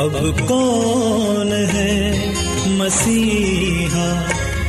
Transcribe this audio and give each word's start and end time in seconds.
اب 0.00 0.16
کون 0.48 1.52
ہے 1.52 2.12
مسیحا 2.66 4.06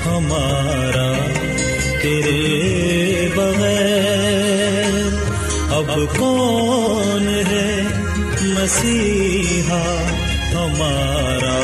ہمارا 0.06 1.12
تیرے 2.02 3.28
بغیر؟ 3.36 4.98
اب 5.70 5.92
کون 6.18 7.28
ہے 7.48 7.82
مسیحا 8.42 9.84
ہمارا 10.54 11.60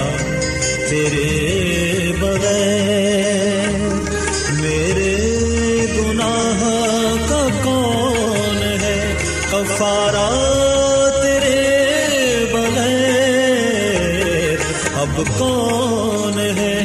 تیرے 0.90 2.12
بغیر؟ 2.20 3.76
میرے 4.62 5.16
گناہ 5.98 6.64
کا 7.30 7.48
کون 7.64 8.64
ہے؟ 8.82 9.16
کفارہ 9.52 10.17
اب 15.18 15.28
کون 15.38 16.38
ہے 16.58 16.76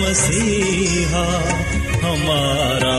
مسیحا 0.00 1.26
ہمارا 2.02 2.96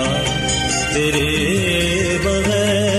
تیرے 0.94 2.18
بغیر 2.24 2.90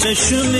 چشم 0.00 0.54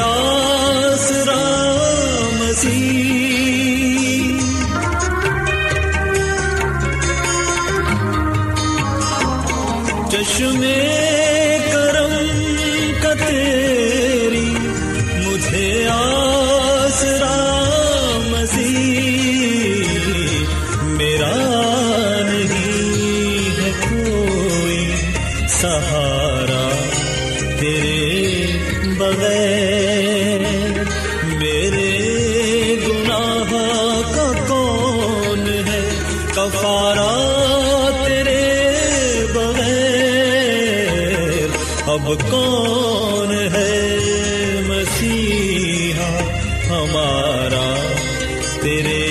مجھے 0.00 0.39
ہمارا 46.70 47.92
تیرے 48.62 49.06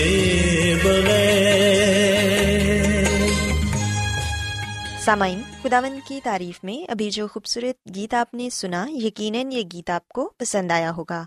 سامعین 5.00 5.42
خداون 5.64 6.00
کی 6.08 6.20
تعریف 6.24 6.64
میں 6.64 6.92
ابھی 6.92 7.10
جو 7.10 7.28
خوبصورت 7.28 7.96
گیت 7.96 8.14
آپ 8.14 8.34
نے 8.34 8.50
سنا، 8.50 8.86
یقیناً 8.90 9.52
یہ 9.52 9.64
گیت 9.74 9.90
آپ 9.90 10.08
کو 10.08 10.32
پسند 10.38 10.72
آیا 10.72 10.92
ہوگا۔ 10.92 11.26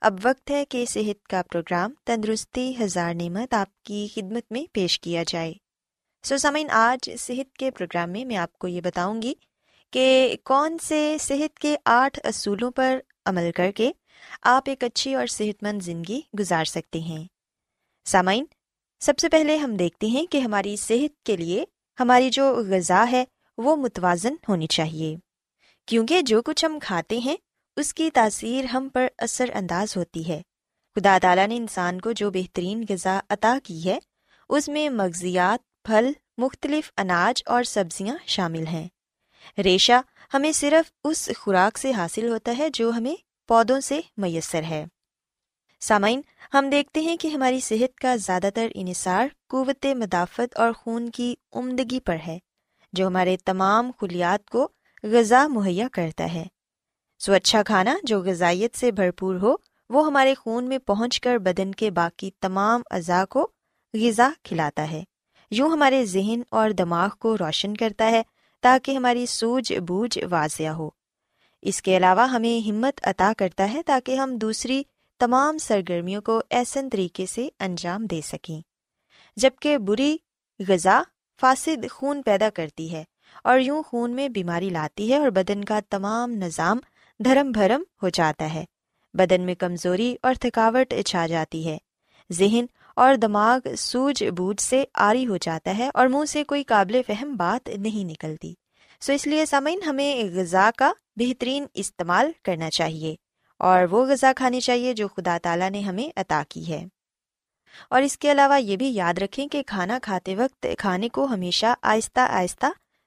اب 0.00 0.18
وقت 0.24 0.50
ہے 0.50 0.64
کہ 0.64 0.84
صحت 0.86 1.28
کا 1.28 1.42
پروگرام 1.50 1.94
تندرستی 2.06 2.74
ہزار 2.80 3.14
نعمت 3.14 3.54
آپ 3.54 3.82
کی 3.82 4.08
خدمت 4.14 4.42
میں 4.50 4.64
پیش 4.72 5.00
کیا 5.00 5.22
جائے۔ 5.28 5.54
سو 6.22 6.36
سامعین، 6.36 6.70
آج 6.70 7.10
صحت 7.18 7.56
کے 7.56 7.70
پروگرام 7.70 8.10
میں 8.10 8.24
میں 8.24 8.36
آپ 8.36 8.52
کو 8.52 8.68
یہ 8.68 8.80
بتاؤں 8.80 9.22
گی 9.22 9.34
کہ 9.92 10.36
کون 10.44 10.78
سے 10.78 11.16
صحت 11.20 11.58
کے 11.58 11.76
آٹھ 11.84 12.20
اصولوں 12.24 12.70
پر 12.70 12.98
عمل 13.26 13.50
کر 13.56 13.70
کے 13.72 13.92
آپ 14.42 14.62
ایک 14.66 14.84
اچھی 14.84 15.14
اور 15.14 15.26
صحت 15.26 15.62
مند 15.62 15.82
زندگی 15.82 16.20
گزار 16.38 16.64
سکتے 16.64 17.00
ہیں۔ 17.00 17.24
سامعین، 18.04 18.44
سب 19.00 19.18
سے 19.18 19.28
پہلے 19.28 19.56
ہم 19.56 19.76
دیکھتے 19.76 20.06
ہیں 20.06 20.26
کہ 20.26 20.38
ہماری 20.38 20.76
صحت 20.76 21.22
کے 21.22 21.36
لیے 21.36 21.64
ہماری 22.00 22.30
جو 22.30 22.54
غذا 22.54 23.04
ہے 23.12 23.24
وہ 23.58 23.76
متوازن 23.76 24.34
ہونی 24.48 24.66
چاہیے۔ 24.66 25.16
کیونکہ 25.86 26.22
جو 26.22 26.42
کچھ 26.42 26.64
ہم 26.64 26.78
کھاتے 26.82 27.18
ہیں، 27.18 27.36
اس 27.76 27.94
کی 27.94 28.10
تاثیر 28.10 28.64
ہم 28.64 28.88
پر 28.92 29.06
اثر 29.18 29.50
انداز 29.54 29.96
ہوتی 29.96 30.28
ہے۔ 30.28 30.42
خدا 30.94 31.18
تعالیٰ 31.22 31.46
نے 31.46 31.56
انسان 31.56 32.00
کو 32.00 32.12
جو 32.12 32.30
بہترین 32.30 32.84
غذا 32.88 33.20
عطا 33.28 33.58
کی 33.64 33.90
ہے، 33.90 33.98
اس 34.48 34.68
میں 34.68 34.88
مغزیات، 34.88 35.82
پھل، 35.82 36.12
مختلف 36.38 36.92
اناج 36.96 37.42
اور 37.46 37.62
سبزیاں 37.62 38.16
شامل 38.26 38.66
ہیں۔ 38.66 38.88
ریشہ 39.58 40.00
ہمیں 40.34 40.52
صرف 40.52 40.92
اس 41.04 41.30
خوراک 41.38 41.78
سے 41.78 41.92
حاصل 41.92 42.28
ہوتا 42.28 42.54
ہے 42.58 42.68
جو 42.70 42.90
ہمیں 42.90 43.27
پودوں 43.48 43.80
سے 43.80 44.00
میسر 44.16 44.62
ہے۔ 44.62 44.84
سامعین، 45.80 46.20
ہم 46.54 46.70
دیکھتے 46.70 47.00
ہیں 47.00 47.16
کہ 47.16 47.28
ہماری 47.28 47.60
صحت 47.60 47.98
کا 47.98 48.16
زیادہ 48.16 48.48
تر 48.54 48.68
انحصار 48.74 49.28
قوت 49.48 49.86
مدافعت 49.86 50.58
اور 50.58 50.72
خون 50.72 51.08
کی 51.08 51.34
عمدگی 51.52 52.00
پر 52.00 52.16
ہے، 52.26 52.38
جو 52.92 53.06
ہمارے 53.06 53.36
تمام 53.44 53.90
خلیات 54.00 54.50
کو 54.50 54.68
غذا 55.02 55.46
مہیا 55.46 55.88
کرتا 55.92 56.34
ہے۔ 56.34 56.44
سو 57.18 57.32
اچھا 57.32 57.62
کھانا 57.62 57.96
جو 58.02 58.20
غذائیت 58.20 58.76
سے 58.76 58.92
بھرپور 58.92 59.34
ہو، 59.34 59.54
وہ 59.90 60.06
ہمارے 60.06 60.34
خون 60.34 60.68
میں 60.68 60.78
پہنچ 60.78 61.20
کر 61.20 61.38
بدن 61.38 61.72
کے 61.72 61.90
باقی 61.90 62.30
تمام 62.40 62.82
اعضاء 62.90 63.24
کو 63.24 63.48
غذا 63.94 64.30
کھلاتا 64.42 64.90
ہے۔ 64.90 65.04
یوں 65.50 65.70
ہمارے 65.70 66.04
ذہن 66.04 66.42
اور 66.50 66.70
دماغ 66.70 67.08
کو 67.18 67.38
روشن 67.38 67.76
کرتا 67.76 68.10
ہے 68.10 68.22
تاکہ 68.60 68.96
ہماری 68.96 69.26
سوجھ 69.26 69.72
بوجھ 69.72 70.18
واضح 70.30 70.68
ہو۔ 70.68 70.90
اس 71.62 71.82
کے 71.82 71.96
علاوہ 71.96 72.28
ہمیں 72.28 72.68
ہمت 72.68 73.00
عطا 73.02 73.32
کرتا 73.38 73.72
ہے 73.72 73.82
تاکہ 73.82 74.16
ہم 74.16 74.36
دوسری 74.36 74.82
تمام 75.18 75.58
سرگرمیوں 75.58 76.22
کو 76.22 76.42
ایسن 76.50 76.88
طریقے 76.88 77.26
سے 77.26 77.48
انجام 77.60 78.06
دے 78.06 78.20
سکیں۔ 78.24 78.60
جبکہ 79.36 79.78
بری 79.78 80.16
غذا 80.68 81.02
فاسد 81.40 81.90
خون 81.90 82.22
پیدا 82.22 82.50
کرتی 82.50 82.92
ہے 82.92 83.04
اور 83.44 83.60
یوں 83.60 83.82
خون 83.82 84.10
میں 84.10 84.28
بیماری 84.28 84.68
لاتی 84.68 85.12
ہے 85.12 85.16
اور 85.16 85.28
بدن 85.28 85.64
کا 85.64 85.80
تمام 85.90 86.30
نظام 86.30 86.78
دھرم 87.24 87.50
بھرم 87.50 87.82
ہو 88.02 88.08
جاتا 88.08 88.54
ہے۔ 88.54 88.64
بدن 89.14 89.40
میں 89.40 89.54
کمزوری 89.54 90.16
اور 90.22 90.34
تھکاوٹ 90.40 90.94
چھا 91.06 91.26
جاتی 91.26 91.68
ہے۔ 91.68 91.78
ذہن 92.32 92.64
اور 92.96 93.14
دماغ 93.14 93.74
سوجھ 93.78 94.24
بوجھ 94.24 94.62
سے 94.62 94.84
آری 94.94 95.26
ہو 95.26 95.36
جاتا 95.36 95.78
ہے 95.78 95.90
اور 95.94 96.06
منہ 96.06 96.24
سے 96.24 96.44
کوئی 96.44 96.64
قابل 96.64 97.00
فہم 97.06 97.36
بات 97.36 97.68
نہیں 97.68 98.04
نکلتی۔ 98.04 98.54
سو 99.00 99.12
اس 99.12 99.26
لیے 99.26 99.46
سامعین 99.46 99.82
ہمیں 99.82 100.24
غذا 100.34 100.70
کا 100.76 100.92
بہترین 101.16 101.66
استعمال 101.74 102.30
کرنا 102.44 102.70
چاہیے 102.70 103.16
اور 103.58 103.82
وہ 103.90 104.06
غذا 104.06 104.32
کھانی 104.36 104.60
چاہیے 104.60 104.92
جو 104.92 105.08
خدا 105.08 105.38
تعالیٰ 105.42 105.70
نے 105.70 105.80
ہمیں 105.80 106.08
عطا 106.16 106.42
کی 106.48 106.72
ہے۔ 106.72 106.86
اور 107.90 108.02
اس 108.02 108.18
کے 108.18 108.32
علاوہ 108.32 108.62
یہ 108.62 108.76
بھی 108.76 108.94
یاد 108.94 109.14
رکھیں 109.18 109.48
کہ 109.48 109.62
کھانا 109.66 109.98
کھاتے 110.02 110.36
وقت 110.36 110.66
کھانے 110.78 111.08
کو 111.08 111.24
ہمیشہ 111.24 111.66
آہستہ 111.82 112.20
آہستہ 112.20 112.66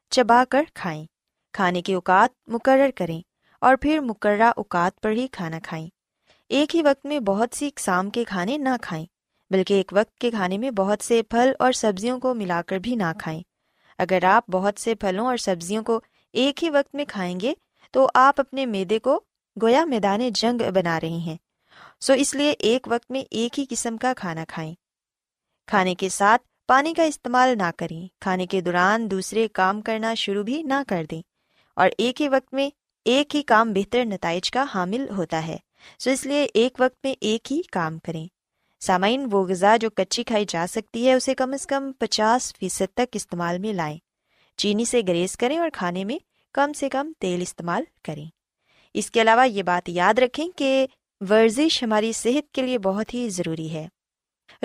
چبا 0.10 0.44
کر 0.50 0.64
کھائیں۔ 0.74 1.06
کھانے 1.54 1.82
کے 1.82 1.94
اوقات 1.94 2.30
مقرر 2.48 2.90
کریں 2.96 3.22
اور 3.60 3.76
پھر 3.76 4.00
مقررہ 4.00 4.52
اوقات 4.56 5.02
پر 5.02 5.12
ہی 5.12 5.28
کھانا 5.32 5.60
کھائیں۔ 5.64 5.90
ایک 6.50 6.76
ہی 6.76 6.82
وقت 6.82 7.06
میں 7.06 7.20
بہت 7.20 7.56
سی 7.56 7.68
اقسام 7.68 8.10
کے 8.10 8.24
کھانے 8.24 8.58
نہ 8.58 8.70
کھائیں، 8.82 9.06
بلکہ 9.50 9.74
ایک 9.74 9.92
وقت 9.96 10.20
کے 10.20 10.32
کھانے 10.32 10.58
میں 10.58 10.72
بہت 10.72 11.04
سے 11.04 11.24
پھل 11.24 11.52
اور 11.60 11.72
سبزیوں 11.72 12.20
کو 12.20 12.34
ملا 12.34 12.62
کر 12.68 12.78
بھی 12.78 12.96
نہ 12.96 13.12
کھائیں۔ 13.20 13.42
اگر 13.98 14.24
آپ 14.24 14.52
بہت 14.52 14.80
سے 14.80 14.96
پھلوں 14.96 15.26
اور 15.26 15.38
سبزیوں 15.38 15.84
کو 15.84 16.00
ایک 16.34 16.64
ہی 16.64 16.70
وقت 16.70 16.96
میں 16.96 17.06
کھائیں 17.08 17.40
گے، 17.40 17.54
تو 17.92 18.08
آپ 18.14 18.40
اپنے 18.40 18.66
میدے 18.66 19.00
کو 19.00 19.20
گویا 19.62 19.86
میدان 19.86 20.30
جنگ 20.30 20.72
بنا 20.72 21.00
رہے 21.00 21.10
ہیں۔ 21.10 21.38
سو 22.00 22.14
اس 22.14 22.36
لیے 22.36 22.54
ایک 22.60 22.88
وقت 22.92 23.12
میں 23.12 23.24
ایک 23.32 23.60
ہی 23.60 23.66
قسم 23.70 23.98
کا 23.98 24.14
کھانا 24.18 24.46
کھائیں۔ 24.48 24.76
کھانے 25.68 25.96
کے 25.96 26.10
ساتھ 26.10 26.42
پانی 26.68 26.94
کا 26.94 27.04
استعمال 27.04 27.58
نہ 27.58 27.72
کریں۔ 27.78 28.08
کھانے 28.20 28.46
کے 28.46 28.62
دوران 28.62 29.12
دوسرے 29.12 29.48
کام 29.48 29.82
کرنا 29.82 30.14
شروع 30.14 30.44
بھی 30.44 30.64
نہ 30.64 30.84
کر 30.88 31.06
دیں۔ 31.12 31.22
اور 31.76 31.90
ایک 31.98 32.22
ہی 32.22 32.28
وقت 32.28 32.54
میں 32.54 32.70
ایک 33.06 33.36
ہی 33.36 33.44
کام 33.44 33.74
بہتر 33.74 34.06
نتائج 34.06 34.52
کا 34.52 34.66
حامل 34.76 35.10
ہوتا 35.10 35.48
ہے۔ 35.48 35.58
سو 36.00 36.10
اس 36.10 36.26
لیے 36.26 36.48
ایک 36.54 36.78
وقت 36.80 37.06
میں 37.06 37.14
ایک 37.22 37.52
ہی 37.52 37.62
کام 37.72 38.00
کریں۔ 38.00 38.28
سامعین، 38.82 39.28
وہ 39.32 39.48
غذا 39.48 39.78
جو 39.78 39.90
کچی 39.90 40.24
کھائی 40.24 40.46
جا 40.50 40.66
سکتی 40.70 41.08
ہے، 41.08 41.14
اسے 41.14 41.36
کم 41.36 41.54
از 41.54 41.68
کم 41.68 41.92
پچاس 42.00 42.54
فیصد 42.60 42.94
تک 42.94 43.08
استعمال 43.14 43.60
میں 43.60 43.74
لائیں۔ 43.74 43.98
چینی 44.58 44.86
سے 44.86 45.02
گریز 45.08 45.38
کریں 45.38 45.58
اور 45.58 45.70
کھانے 45.74 46.04
میں 46.04 46.18
کم 46.54 46.74
سے 46.74 46.90
کم 46.90 47.12
تیل 47.20 47.42
استعمال 47.42 47.84
کریں۔ 48.04 48.26
اس 48.94 49.12
کے 49.12 49.22
علاوہ 49.22 49.50
یہ 49.50 49.64
بات 49.64 49.90
یاد 49.90 50.20
رکھیں 50.20 50.48
کہ 50.56 50.88
ورزش 51.30 51.84
ہماری 51.84 52.12
صحت 52.12 52.54
کے 52.54 52.62
لیے 52.62 52.80
بہت 52.80 53.14
ہی 53.14 53.30
ضروری 53.30 53.74
ہے۔ 53.74 53.88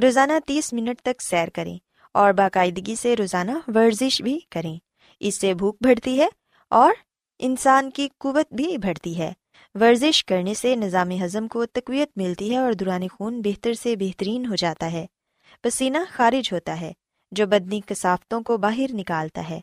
روزانہ 0.02 0.32
تیس 0.46 0.72
منٹ 0.72 1.00
تک 1.00 1.22
سیر 1.22 1.48
کریں 1.48 1.78
اور 2.14 2.32
باقاعدگی 2.32 2.94
سے 2.94 3.16
روزانہ 3.16 3.50
ورزش 3.74 4.22
بھی 4.22 4.40
کریں۔ 4.50 4.78
اس 5.20 5.40
سے 5.40 5.54
بھوک 5.54 5.76
بڑھتی 5.80 6.20
ہے 6.20 6.28
اور 6.70 6.92
انسان 7.38 7.90
کی 7.90 8.08
قوت 8.18 8.52
بھی 8.52 8.78
بڑھتی 8.78 9.18
ہے۔ 9.18 9.32
ورزش 9.80 10.24
کرنے 10.24 10.54
سے 10.54 10.76
نظام 10.76 11.10
ہضم 11.10 11.48
کو 11.48 11.66
تقویت 11.66 12.10
ملتی 12.16 12.52
ہے 12.52 12.58
اور 12.58 12.72
دوران 12.72 13.08
خون 13.08 13.42
بہتر 13.42 13.74
سے 13.74 13.96
بہترین 13.96 14.46
ہو 14.46 14.54
جاتا 14.54 14.92
ہے۔ 14.92 15.06
پسینہ 15.62 15.98
خارج 16.08 16.52
ہوتا 16.52 16.80
ہے، 16.80 16.92
جو 17.30 17.46
بدنی 17.46 17.80
کثافتوں 17.86 18.42
کو 18.42 18.56
باہر 18.56 18.86
نکالتا 18.92 19.50
ہے۔ 19.50 19.60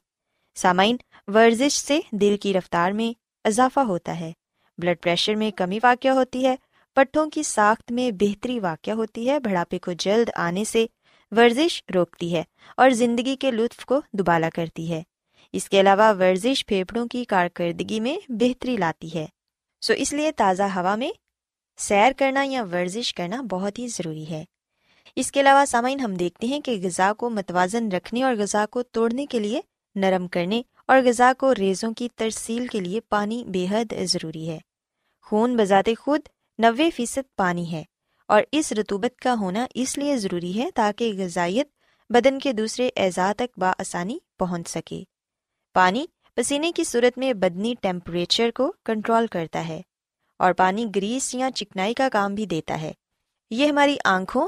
سامعین، 0.56 0.98
ورزش 1.28 1.74
سے 1.74 2.00
دل 2.12 2.38
کی 2.42 2.54
رفتار 2.54 2.92
میں 2.92 3.14
اضافہ 3.44 3.80
ہوتا 3.80 4.20
ہے۔ 4.20 4.32
بلڈ 4.78 4.98
پریشر 5.02 5.36
میں 5.36 5.52
کمی 5.52 5.80
واقع 5.84 6.08
ہوتی 6.08 6.46
ہے، 6.46 6.56
پٹھوں 6.94 7.30
کی 7.30 7.44
ساخت 7.44 7.92
میں 7.92 8.12
بہتری 8.12 8.60
واقع 8.60 8.92
ہوتی 8.92 9.30
ہے، 9.30 9.40
بڑھاپے 9.40 9.80
کو 9.80 9.92
جلد 9.92 10.30
آنے 10.36 10.64
سے 10.64 10.86
ورزش 11.32 11.84
روکتی 11.96 12.36
ہے 12.36 12.44
اور 12.78 12.90
زندگی 12.90 13.36
کے 13.36 13.52
لطف 13.52 13.86
کو 13.86 14.02
دوبالا 14.14 14.50
کرتی 14.56 14.92
ہے۔ 14.92 15.04
اس 15.52 15.70
کے 15.70 15.80
علاوہ 15.80 16.14
ورزش 16.20 16.66
پھیپھڑوں 16.66 17.08
کی 17.08 17.26
کارکردگی 17.26 18.00
میں 18.00 18.18
بہتری 18.30 18.78
لاتی 18.78 19.20
ہے۔ 19.20 19.26
سو 19.84 19.94
اس 19.98 20.14
لیے 20.14 20.32
تازہ 20.32 20.64
ہوا 20.64 20.96
میں 20.96 21.12
سیر 21.78 22.12
کرنا 22.18 22.44
یا 22.46 22.64
ورزش 22.64 23.14
کرنا 23.14 23.42
بہت 23.42 23.80
ہی 23.80 23.88
ضروری 23.88 24.30
ہے۔ 24.30 24.44
اس 25.16 25.32
کے 25.32 25.42
علاوہ 25.42 25.66
سامعین 25.66 26.00
ہم 26.00 26.14
دیکھتے 26.14 26.48
ہیں 26.48 26.60
کہ 26.60 26.80
غذا 26.84 27.14
کو 27.18 27.30
متوازن 27.30 27.92
رکھنے 27.92 28.24
اور 28.24 28.36
غذا 28.36 28.66
کو 28.66 28.84
توڑنے 28.84 29.26
کے 29.26 29.40
لیے 29.40 29.62
نرم 29.96 30.28
کرنے 30.28 30.62
اور 30.88 30.98
غذا 31.06 31.32
کو 31.38 31.56
ریزوں 31.56 31.94
کی 31.94 32.10
ترسیل 32.16 32.68
کے 32.68 32.80
لیے 32.80 33.00
پانی 33.00 33.44
بے 33.44 33.68
حد 33.70 33.94
ضروری 34.04 34.50
ہے۔ 34.50 34.60
خون 35.22 35.58
بذات 35.58 35.90
خود 36.00 36.22
نوے 36.58 36.90
فیصد 36.92 37.36
پانی 37.36 37.72
ہے 37.72 37.84
اور 38.28 38.44
اس 38.52 38.72
رتوبت 38.72 39.20
کا 39.20 39.34
ہونا 39.34 39.68
اس 39.74 39.98
لیے 39.98 40.18
ضروری 40.18 40.60
ہے 40.60 40.70
تاکہ 40.76 41.14
غذائیت 41.18 41.68
بدن 42.10 42.40
کے 42.40 42.54
دوسرے 42.54 42.90
اعضاء 42.98 43.32
تک 43.34 43.60
بآسانی 43.60 44.20
پہنچ 44.40 44.70
سکے۔ 44.70 45.04
پانی 45.74 46.06
پسینے 46.36 46.72
کی 46.72 46.84
صورت 46.84 47.18
میں 47.18 47.34
بدنی 47.34 47.76
ٹیمپریچر 47.82 48.50
کو 48.56 48.74
کنٹرول 48.86 49.28
کرتا 49.28 49.68
ہے 49.68 49.82
اور 50.40 50.54
پانی 50.54 50.86
گریس 50.96 51.36
یا 51.36 51.52
چکنائی 51.56 51.94
کا 51.94 52.10
کام 52.14 52.36
بھی 52.36 52.46
دیتا 52.46 52.82
ہے۔ 52.82 52.92
یہ 53.50 53.68
ہماری 53.68 53.98
آنکھوں، 54.06 54.48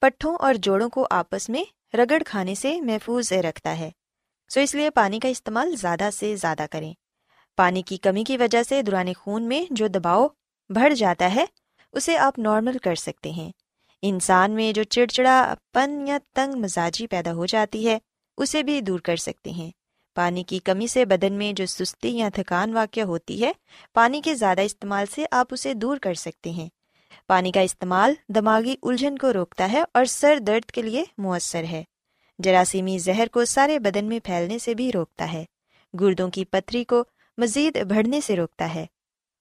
پٹھوں 0.00 0.36
اور 0.40 0.54
جوڑوں 0.54 0.88
کو 0.88 1.06
آپس 1.10 1.48
میں 1.48 1.96
رگڑ 1.96 2.22
کھانے 2.26 2.54
سے 2.54 2.80
محفوظ 2.80 3.32
رکھتا 3.32 3.78
ہے۔ 3.78 3.90
سو 4.48 4.60
اس 4.60 4.74
لیے 4.74 4.90
پانی 4.90 5.18
کا 5.18 5.28
استعمال 5.28 5.76
زیادہ 5.76 6.08
سے 6.12 6.36
زیادہ 6.36 6.66
کریں۔ 6.70 6.92
پانی 7.56 7.82
کی 7.82 7.96
کمی 7.96 8.24
کی 8.24 8.36
وجہ 8.36 8.62
سے 8.62 8.82
دوران 8.82 9.12
خون 9.18 9.48
میں 9.48 9.64
جو 9.70 9.86
دباؤ 9.86 10.26
بڑھ 10.68 10.94
جاتا 10.94 11.34
ہے، 11.34 11.44
اسے 11.92 12.16
آپ 12.16 12.38
نارمل 12.38 12.78
کر 12.78 12.94
سکتے 12.94 13.30
ہیں۔ 13.30 13.52
انسان 14.02 14.50
میں 14.50 14.72
جو 14.72 14.82
چڑچڑا 14.82 15.54
پن 15.72 16.04
یا 16.08 16.18
تنگ 16.34 16.54
مزاجی 16.54 17.06
پیدا 17.06 17.32
ہو 17.32 17.46
جاتی 17.46 17.88
ہے، 17.88 17.98
اسے 18.38 18.62
بھی 18.62 18.80
دور 18.80 19.00
کر 19.00 19.16
سکتے 19.16 19.50
ہیں۔ 19.50 19.70
پانی 20.14 20.42
کی 20.42 20.58
کمی 20.58 20.86
سے 20.86 21.04
بدن 21.04 21.32
میں 21.32 21.52
جو 21.52 21.66
سستی 21.66 22.18
یا 22.18 22.28
تھکان 22.34 22.72
واقع 22.72 23.00
ہوتی 23.00 23.44
ہے، 23.44 23.52
پانی 23.92 24.20
کے 24.20 24.34
زیادہ 24.34 24.60
استعمال 24.60 25.06
سے 25.14 25.24
آپ 25.30 25.46
اسے 25.50 25.74
دور 25.74 25.96
کر 25.96 26.14
سکتے 26.14 26.50
ہیں۔ 26.50 26.68
پانی 27.26 27.52
کا 27.52 27.60
استعمال 27.60 28.14
دماغی 28.28 28.76
الجھن 28.82 29.18
کو 29.18 29.32
روکتا 29.32 29.72
ہے 29.72 29.82
اور 29.94 30.04
سر 30.04 30.38
درد 30.38 30.70
کے 30.70 30.82
لیے 30.82 31.04
مؤثر 31.18 31.64
ہے۔ 31.64 31.84
جراثیمی 32.38 32.98
زہر 32.98 33.28
کو 33.32 33.44
سارے 33.44 33.78
بدن 33.78 34.04
میں 34.04 34.20
پھیلنے 34.24 34.58
سے 34.58 34.74
بھی 34.74 34.92
روکتا 34.92 35.32
ہے۔ 35.32 35.44
گردوں 36.00 36.30
کی 36.30 36.44
پتھری 36.44 36.84
کو 36.84 37.04
مزید 37.38 37.84
بڑھنے 37.84 38.20
سے 38.20 38.36
روکتا 38.36 38.74
ہے۔ 38.74 38.86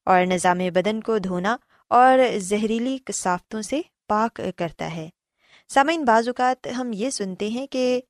اور 0.05 0.25
نظام 0.25 0.57
بدن 0.57 1.01
کو 1.01 1.17
دھونا 1.17 1.57
اور 1.89 2.19
زہریلی 2.37 2.97
کثافتوں 3.05 3.61
سے 3.61 3.81
پاک 4.07 4.41
کرتا 4.55 4.95
ہے۔ 4.95 5.09
سامعین، 5.69 6.05
بعض 6.05 6.27
اوقات 6.27 6.67
ہم 6.77 6.91
یہ 6.93 7.09
سنتے 7.09 7.47
ہیں 7.47 7.67
کہ 7.67 8.01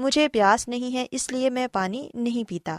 مجھے 0.00 0.28
پیاس 0.28 0.68
نہیں 0.68 0.94
ہے، 0.94 1.06
اس 1.10 1.32
لیے 1.32 1.50
میں 1.50 1.66
پانی 1.72 2.08
نہیں 2.14 2.48
پیتا۔ 2.48 2.76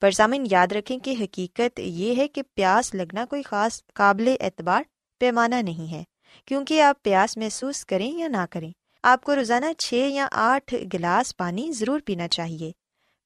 پر 0.00 0.10
سامعین 0.10 0.46
یاد 0.50 0.72
رکھیں 0.72 0.98
کہ 0.98 1.14
حقیقت 1.20 1.80
یہ 1.80 2.16
ہے 2.16 2.28
کہ 2.28 2.42
پیاس 2.54 2.94
لگنا 2.94 3.24
کوئی 3.24 3.42
خاص 3.42 3.82
قابل 3.94 4.34
اعتبار 4.40 4.82
پیمانہ 5.20 5.54
نہیں 5.54 5.92
ہے۔ 5.92 6.02
کیونکہ 6.44 6.82
آپ 6.82 7.02
پیاس 7.02 7.36
محسوس 7.36 7.84
کریں 7.84 8.18
یا 8.18 8.28
نہ 8.28 8.44
کریں، 8.50 8.70
آپ 9.02 9.22
کو 9.22 9.36
روزانہ 9.36 9.72
چھ 9.78 9.94
یا 9.94 10.28
آٹھ 10.32 10.74
گلاس 10.94 11.36
پانی 11.36 11.72
ضرور 11.72 12.00
پینا 12.06 12.28
چاہیے۔ 12.28 12.72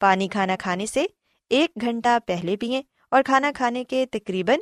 پانی 0.00 0.28
کھانا 0.28 0.56
کھانے 0.58 0.86
سے 0.86 1.06
ایک 1.50 1.70
گھنٹہ 1.80 2.18
پہلے 2.26 2.56
پئیں 2.56 2.82
اور 3.10 3.22
کھانا 3.22 3.50
کھانے 3.54 3.84
کے 3.84 4.06
تقریباً 4.06 4.58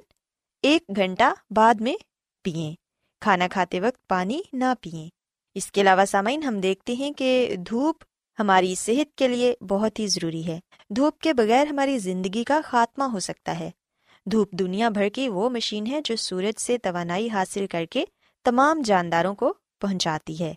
ایک 0.63 0.83
گھنٹہ 0.97 1.35
بعد 1.51 1.75
میں 1.81 1.95
پئیں 2.43 2.75
کھانا 3.21 3.49
کھاتے 3.49 3.81
وقت 3.81 4.09
پانی 4.09 4.41
نہ 4.53 4.73
پئیں 4.81 5.09
اس 5.55 5.73
کے 5.73 5.81
علاوہ 5.81 6.05
سامعین 6.05 6.43
ہم 6.43 6.61
دیکھتے 6.61 6.93
ہیں 6.93 7.13
کہ 7.13 7.57
دھوپ 7.67 8.05
ہماری 8.41 8.75
صحت 8.75 9.19
کے 9.19 9.29
لیے 9.29 9.55
بہت 9.69 9.99
ہی 9.99 10.07
ضروری 10.07 10.47
ہے۔ 10.47 10.61
دھوپ 10.91 11.19
کے 11.19 11.33
بغیر 11.33 11.67
ہماری 11.67 11.99
زندگی 11.99 12.45
کا 12.45 12.61
خاتمہ 12.65 13.05
ہو 13.05 13.21
سکتا 13.21 13.61
ہے۔ 13.61 13.71
دھوپ 14.27 14.53
دنیا 14.53 14.89
بھر 14.89 15.09
کی 15.09 15.29
وہ 15.29 15.51
مشین 15.51 15.87
ہے 15.87 16.01
جو 16.05 16.17
سورج 16.17 16.61
سے 16.61 16.79
توانائی 16.79 17.31
حاصل 17.31 17.67
کر 17.67 17.85
کے 17.85 18.05
تمام 18.45 18.83
جانداروں 18.85 19.35
کو 19.35 19.55
پہنچاتی 19.81 20.41
ہے۔ 20.41 20.55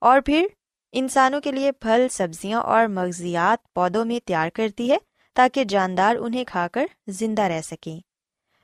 اور 0.00 0.20
پھر 0.20 0.46
انسانوں 0.92 1.40
کے 1.40 1.52
لیے 1.52 1.72
پھل، 1.72 2.06
سبزیاں 2.10 2.60
اور 2.60 2.86
مغزیات 2.86 3.74
پودوں 3.74 4.04
میں 4.04 4.20
تیار 4.26 4.48
کرتی 4.54 4.90
ہے 4.90 4.96
تاکہ 5.34 5.64
جاندار 5.64 6.16
انہیں 6.16 6.44
کھا 6.44 6.68
کر 6.68 6.86
زندہ 7.06 7.42
رہ 7.42 7.60
سکیں۔ 7.60 8.00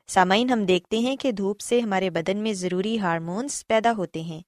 سامعین، 0.09 0.51
ہم 0.51 0.65
دیکھتے 0.65 0.99
ہیں 0.99 1.17
کہ 1.17 1.33
دھوپ 1.33 1.61
سے 1.61 1.81
ہمارے 1.81 2.11
بدن 2.11 2.37
میں 2.37 2.53
ضروری 2.53 2.99
ہارمونس 2.99 3.67
پیدا 3.67 3.93
ہوتے 3.97 4.21
ہیں۔ 4.21 4.41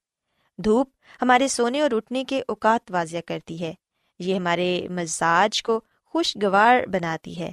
دھوپ 0.57 0.89
ہمارے 1.21 1.47
سونے 1.47 1.81
اور 1.81 1.91
اٹھنے 1.91 2.23
کے 2.23 2.41
اوقات 2.47 2.91
واضح 2.91 3.17
کرتی 3.25 3.61
ہے۔ 3.61 3.73
یہ 4.19 4.35
ہمارے 4.35 4.87
مزاج 4.89 5.63
کو 5.63 5.81
خوشگوار 6.05 6.85
بناتی 6.87 7.39
ہے 7.39 7.51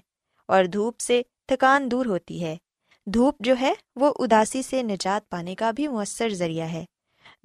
اور 0.49 0.65
دھوپ 0.65 1.01
سے 1.01 1.23
تھکان 1.49 1.91
دور 1.91 2.07
ہوتی 2.07 2.45
ہے۔ 2.45 2.57
دھوپ 3.07 3.37
جو 3.41 3.55
ہے 3.61 3.73
وہ 3.97 4.13
اداسی 4.19 4.63
سے 4.63 4.83
نجات 4.83 5.31
پانے 5.31 5.55
کا 5.55 5.71
بھی 5.71 5.89
مؤثر 5.89 6.29
ذریعہ 6.29 6.67
ہے۔ 6.67 6.85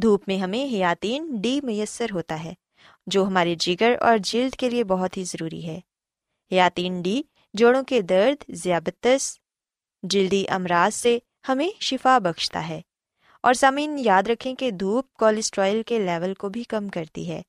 دھوپ 0.01 0.23
میں 0.27 0.37
ہمیں 0.37 0.65
حیاتین 0.65 1.35
ڈی 1.41 1.61
میسر 1.63 2.05
ہوتا 2.11 2.43
ہے، 2.43 2.53
جو 3.07 3.23
ہمارے 3.23 3.55
جگر 3.59 3.95
اور 4.01 4.17
جلد 4.23 4.55
کے 4.55 4.69
لیے 4.69 4.83
بہت 4.83 5.17
ہی 5.17 5.23
ضروری 5.23 5.67
ہے۔ 5.67 5.79
یاتین 6.51 7.01
ڈی 7.01 7.21
جوڑوں 7.53 7.83
کے 7.83 8.01
درد 8.01 8.51
ذیابتس 8.51 9.37
جلدی 10.03 10.45
امراض 10.49 10.95
سے 10.95 11.19
ہمیں 11.49 11.69
شفا 11.79 12.17
بخشتا 12.17 12.67
ہے۔ 12.67 12.81
اور 13.43 13.53
سامعین، 13.53 13.95
یاد 13.99 14.23
رکھیں 14.23 14.55
کہ 14.55 14.71
دھوپ 14.71 15.13
کولیسٹرائل 15.13 15.83
کے 15.83 15.99
لیول 15.99 16.33
کو 16.33 16.49
بھی 16.49 16.63
کم 16.63 16.89
کرتی 16.89 17.29
ہے۔ 17.29 17.41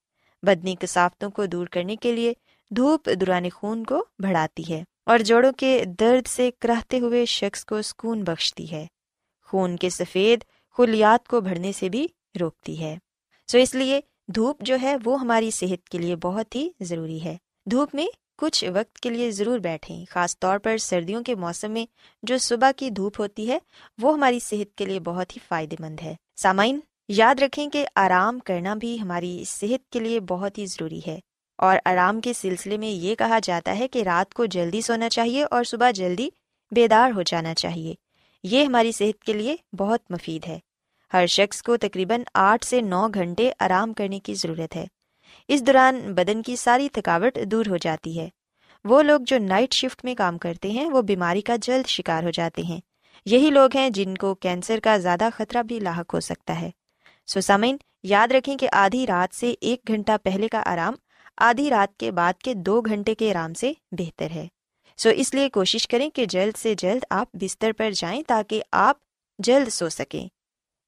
بدنی 0.42 0.74
کسافتوں 0.80 1.30
کو 1.30 1.46
دور 1.46 1.66
کرنے 1.66 1.96
کے 1.96 2.12
لیے 2.12 2.32
دھوپ 2.70 3.06
دوران 3.06 3.44
خون 3.54 3.84
کو 3.84 4.04
بڑھاتی 4.18 4.72
ہے 4.72 4.84
اور 5.06 5.18
جوڑوں 5.18 5.52
کے 5.52 5.84
درد 6.00 6.26
سے 6.26 6.50
کراہتے 6.58 7.00
ہوئے 7.00 7.24
شخص 7.24 7.64
کو 7.64 7.82
سکون 7.82 8.24
بخشتی 8.24 8.72
ہے۔ 8.72 8.86
خون 9.44 9.76
کے 9.76 9.90
سفید 9.90 10.44
خلیات 10.76 11.28
کو 11.28 11.40
بڑھنے 11.40 11.72
سے 11.72 11.88
بھی 11.88 12.06
روکتی 12.40 12.80
ہے۔ 12.80 12.98
سو 13.46 13.58
اس 13.58 13.74
لیے 13.74 14.00
دھوپ 14.34 14.62
جو 14.62 14.76
ہے 14.82 14.96
وہ 15.04 15.20
ہماری 15.20 15.50
صحت 15.50 15.88
کے 15.88 15.98
لیے 15.98 16.16
بہت 16.16 16.54
ہی 16.54 16.70
ضروری 16.80 17.24
ہے۔ 17.24 17.36
دھوپ 17.70 17.94
میں 17.94 18.06
کچھ 18.38 18.64
وقت 18.74 19.00
کے 19.00 19.10
لیے 19.10 19.30
ضرور 19.30 19.58
بیٹھیں، 19.58 20.04
خاص 20.10 20.38
طور 20.38 20.58
پر 20.58 20.76
سردیوں 20.76 21.22
کے 21.22 21.34
موسم 21.34 21.70
میں 21.70 21.86
جو 22.22 22.38
صبح 22.38 22.70
کی 22.76 22.90
دھوپ 22.90 23.20
ہوتی 23.20 23.50
ہے 23.50 23.58
وہ 24.02 24.14
ہماری 24.14 24.40
صحت 24.40 24.78
کے 24.78 24.84
لیے 24.84 25.00
بہت 25.00 25.36
ہی 25.36 25.40
فائدے 25.48 25.76
مند 25.78 26.00
ہے۔ 26.00 26.14
سامعین 26.36 26.80
یاد 27.14 27.34
رکھیں 27.42 27.70
کہ 27.70 27.86
آرام 27.96 28.38
کرنا 28.38 28.74
بھی 28.74 29.00
ہماری 29.00 29.44
صحت 29.46 29.90
کے 29.90 30.00
لیے 30.00 30.20
بہت 30.20 30.58
ہی 30.58 30.66
ضروری 30.66 31.00
ہے۔ 31.06 31.20
اور 31.58 31.76
آرام 31.84 32.20
کے 32.20 32.32
سلسلے 32.32 32.76
میں 32.76 32.88
یہ 32.88 33.14
کہا 33.14 33.38
جاتا 33.42 33.78
ہے 33.78 33.88
کہ 33.88 34.02
رات 34.02 34.34
کو 34.34 34.44
جلدی 34.44 34.80
سونا 34.80 35.08
چاہیے 35.08 35.44
اور 35.50 35.64
صبح 35.64 35.90
جلدی 35.90 36.28
بیدار 36.70 37.10
ہو 37.10 37.22
جانا 37.22 37.54
چاہیے۔ 37.54 37.94
یہ 38.42 38.64
ہماری 38.64 38.92
صحت 38.92 39.24
کے 39.24 39.32
لیے 39.32 39.56
بہت 39.78 40.00
مفید 40.10 40.48
ہے۔ 40.48 40.58
ہر 41.12 41.26
شخص 41.26 41.62
کو 41.62 41.76
تقریباً 41.76 42.22
آٹھ 42.34 42.64
سے 42.64 42.80
نو 42.80 43.08
گھنٹے 43.14 43.52
آرام 43.58 43.92
کرنے 43.92 44.20
کی 44.20 44.34
ضرورت 44.34 44.76
ہے۔ 44.76 44.86
اس 45.48 45.66
دوران 45.66 46.14
بدن 46.14 46.42
کی 46.42 46.56
ساری 46.56 46.88
تھکاوٹ 46.88 47.38
دور 47.46 47.66
ہو 47.66 47.76
جاتی 47.76 48.20
ہے۔ 48.20 48.28
وہ 48.84 49.02
لوگ 49.02 49.20
جو 49.26 49.38
نائٹ 49.38 49.72
شفٹ 49.72 50.04
میں 50.04 50.14
کام 50.14 50.38
کرتے 50.38 50.70
ہیں، 50.70 50.90
وہ 50.90 51.02
بیماری 51.02 51.40
کا 51.40 51.56
جلد 51.62 51.86
شکار 51.86 52.22
ہو 52.22 52.30
جاتے 52.30 52.62
ہیں۔ 52.62 52.80
یہی 53.26 53.50
لوگ 53.50 53.76
ہیں 53.76 53.90
جن 53.90 54.14
کو 54.14 54.34
کینسر 54.34 54.80
کا 54.82 54.96
زیادہ 54.96 55.28
خطرہ 55.36 55.62
بھی 55.62 55.80
لاحق 55.80 56.14
ہو 56.14 56.20
سکتا 56.20 56.60
ہے۔ 56.60 56.70
سو 57.34 57.40
سمین 57.40 57.76
یاد 58.02 58.28
رکھیں 58.28 58.56
کہ 58.56 58.68
آدھی 58.72 59.06
رات 59.06 59.34
سے 59.34 59.54
ایک 59.60 59.80
گھنٹہ 59.88 60.12
پہلے 60.22 60.48
کا 60.48 60.62
آرام 60.66 60.94
آدھی 61.36 61.70
رات 61.70 61.96
کے 61.98 62.10
بعد 62.10 62.32
کے 62.32 62.54
دو 62.54 62.80
گھنٹے 62.80 63.14
کے 63.14 63.30
آرام 63.30 63.54
سے 63.54 63.72
بہتر 63.92 64.30
ہے۔ 64.30 64.48
سو 64.96 65.08
اس 65.08 65.34
لیے 65.34 65.48
کوشش 65.48 65.88
کریں 65.88 66.10
کہ 66.10 66.26
جلد 66.26 66.58
سے 66.58 66.74
جلد 66.74 67.04
آپ 67.10 67.28
بستر 67.32 67.72
پر 67.76 67.90
جائیں 67.90 68.22
تاکہ 68.26 68.62
آپ 68.72 68.96
جلد 69.38 69.68
سو 69.68 69.88
سکیں۔ 69.88 70.28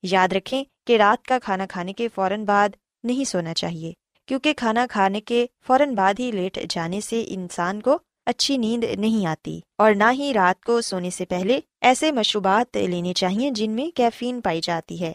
یاد 0.02 0.28
رکھیں 0.32 0.64
کہ 0.86 0.96
رات 0.96 1.26
کا 1.26 1.38
کھانا 1.42 1.66
کھانے 1.66 1.92
کے 1.92 2.08
فوراً 2.14 2.44
بعد 2.44 2.68
نہیں 3.04 3.24
سونا 3.24 3.54
چاہیے، 3.54 3.92
کیونکہ 4.26 4.52
کھانا 4.52 4.86
کھانے 4.90 5.20
کے 5.20 5.46
فوراً 5.66 5.94
بعد 5.94 6.14
ہی 6.18 6.30
لیٹ 6.32 6.58
جانے 6.70 7.00
سے 7.00 7.24
انسان 7.28 7.80
کو 7.80 7.98
اچھی 8.26 8.56
نیند 8.56 8.84
نہیں 8.98 9.26
آتی 9.26 9.60
اور 9.78 9.94
نہ 9.94 10.10
ہی 10.12 10.32
رات 10.34 10.64
کو 10.64 10.80
سونے 10.80 11.10
سے 11.10 11.24
پہلے 11.24 11.60
ایسے 11.80 12.12
مشروبات 12.12 12.76
لینے 12.76 13.14
چاہیے 13.14 13.50
جن 13.50 13.70
میں 13.70 13.96
کیفین 13.96 14.40
پائی 14.40 14.60
جاتی 14.60 15.00
ہے۔ 15.00 15.12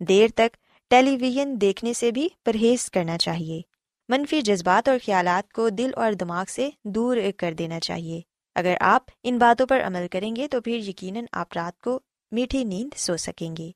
دیر 0.00 0.28
تک 0.34 0.56
ٹیلی 0.92 1.16
ویژن 1.16 1.60
دیکھنے 1.60 1.92
سے 1.92 2.12
بھی 2.12 2.28
پرہیز 2.44 2.90
کرنا 2.90 3.18
چاہیے۔ 3.18 3.60
منفی 4.08 4.42
جذبات 4.42 4.88
اور 4.88 4.98
خیالات 5.04 5.52
کو 5.52 5.68
دل 5.68 5.90
اور 5.96 6.12
دماغ 6.12 6.44
سے 6.48 6.68
دور 6.84 7.16
کر 7.36 7.52
دینا 7.52 7.80
چاہیے۔ 7.80 8.20
اگر 8.54 8.74
آپ 8.80 9.02
ان 9.22 9.38
باتوں 9.38 9.66
پر 9.66 9.80
عمل 9.80 10.06
کریں 10.10 10.36
گے 10.36 10.48
تو 10.48 10.60
پھر 10.60 10.76
یقیناً 10.76 11.24
آپ 11.32 11.46
رات 11.54 11.80
کو 11.80 12.00
میٹھی 12.30 12.64
نیند 12.64 12.94
سو 12.96 13.16
سکیں 13.16 13.56
گے۔ 13.56 13.70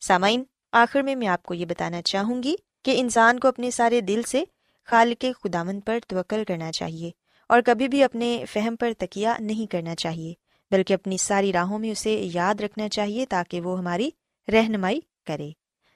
سامعین، 0.00 0.42
آخر 0.72 1.02
میں 1.02 1.14
میں 1.14 1.26
آپ 1.26 1.42
کو 1.42 1.54
یہ 1.54 1.64
بتانا 1.64 2.02
چاہوں 2.02 2.42
گی 2.42 2.56
کہ 2.84 3.00
انسان 3.00 3.40
کو 3.40 3.48
اپنے 3.48 3.70
سارے 3.70 4.00
دل 4.00 4.22
سے 4.22 4.44
خالق 4.84 5.24
خدامن 5.44 5.80
پر 5.80 5.98
توکل 6.06 6.44
کرنا 6.44 6.72
چاہیے 6.72 7.10
اور 7.48 7.60
کبھی 7.66 7.88
بھی 7.88 8.02
اپنے 8.02 8.44
فہم 8.52 8.76
پر 8.76 8.92
تکیہ 8.98 9.28
نہیں 9.40 9.70
کرنا 9.70 9.94
چاہیے، 9.94 10.34
بلکہ 10.70 10.94
اپنی 10.94 11.16
ساری 11.16 11.52
راہوں 11.52 11.78
میں 11.78 11.90
اسے 11.90 12.28
یاد 12.34 12.60
رکھنا 12.60 12.88
چاہیے 12.88 13.26
تاکہ 13.26 13.60
وہ 13.60 13.78
ہماری 13.78 14.10
رہنمائی 14.52 15.00
کرے۔ 15.26 15.50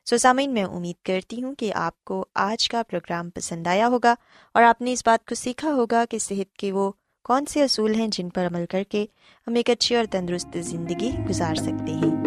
سو 0.06 0.18
سامعین، 0.18 0.54
میں 0.54 0.64
امید 0.64 1.04
کرتی 1.04 1.42
ہوں 1.42 1.54
کہ 1.54 1.73
آپ 1.75 2.04
کو 2.04 2.25
آج 2.34 2.68
کا 2.68 2.82
پروگرام 2.88 3.30
پسند 3.30 3.66
آیا 3.66 3.88
ہوگا 3.88 4.14
اور 4.54 4.62
آپ 4.62 4.82
نے 4.82 4.92
اس 4.92 5.02
بات 5.06 5.28
کو 5.28 5.34
سیکھا 5.34 5.73
ہوگا 5.73 6.04
کہ 6.11 6.18
صحت 6.18 6.56
کے 6.56 6.73
وہ 6.73 6.92
کون 7.25 7.46
سے 7.46 7.62
اصول 7.62 7.94
ہیں 7.94 8.08
جن 8.08 8.28
پر 8.28 8.46
عمل 8.46 8.66
کر 8.66 8.82
کے 8.82 9.06
ہم 9.46 9.54
ایک 9.54 9.70
اچھی 9.70 9.96
اور 9.96 10.04
تندرست 10.11 10.56
زندگی 10.61 11.11
گزار 11.28 11.54
سکتے 11.54 11.92
ہیں۔ 11.92 12.25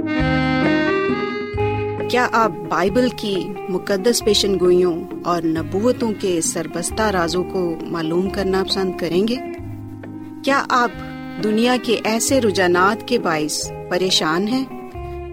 کیا 2.09 2.27
آپ 2.31 2.51
بائبل 2.69 3.09
کی 3.17 3.35
مقدس 3.69 4.25
پیشن 4.25 4.59
گوئیوں 4.59 5.03
اور 5.25 5.41
نبوتوں 5.41 6.11
کے 6.19 6.41
سربستہ 6.41 7.01
رازوں 7.01 7.43
کو 7.43 7.75
معلوم 7.81 8.29
کرنا 8.29 8.63
پسند 8.69 8.97
کریں 8.97 9.27
گے؟ 9.27 9.35
کیا 10.43 10.65
آپ 10.69 10.91
دنیا 11.43 11.75
کے 11.83 12.01
ایسے 12.03 12.41
رجحانات 12.41 13.07
کے 13.07 13.19
باعث 13.19 13.71
پریشان 13.89 14.47
ہیں 14.47 14.76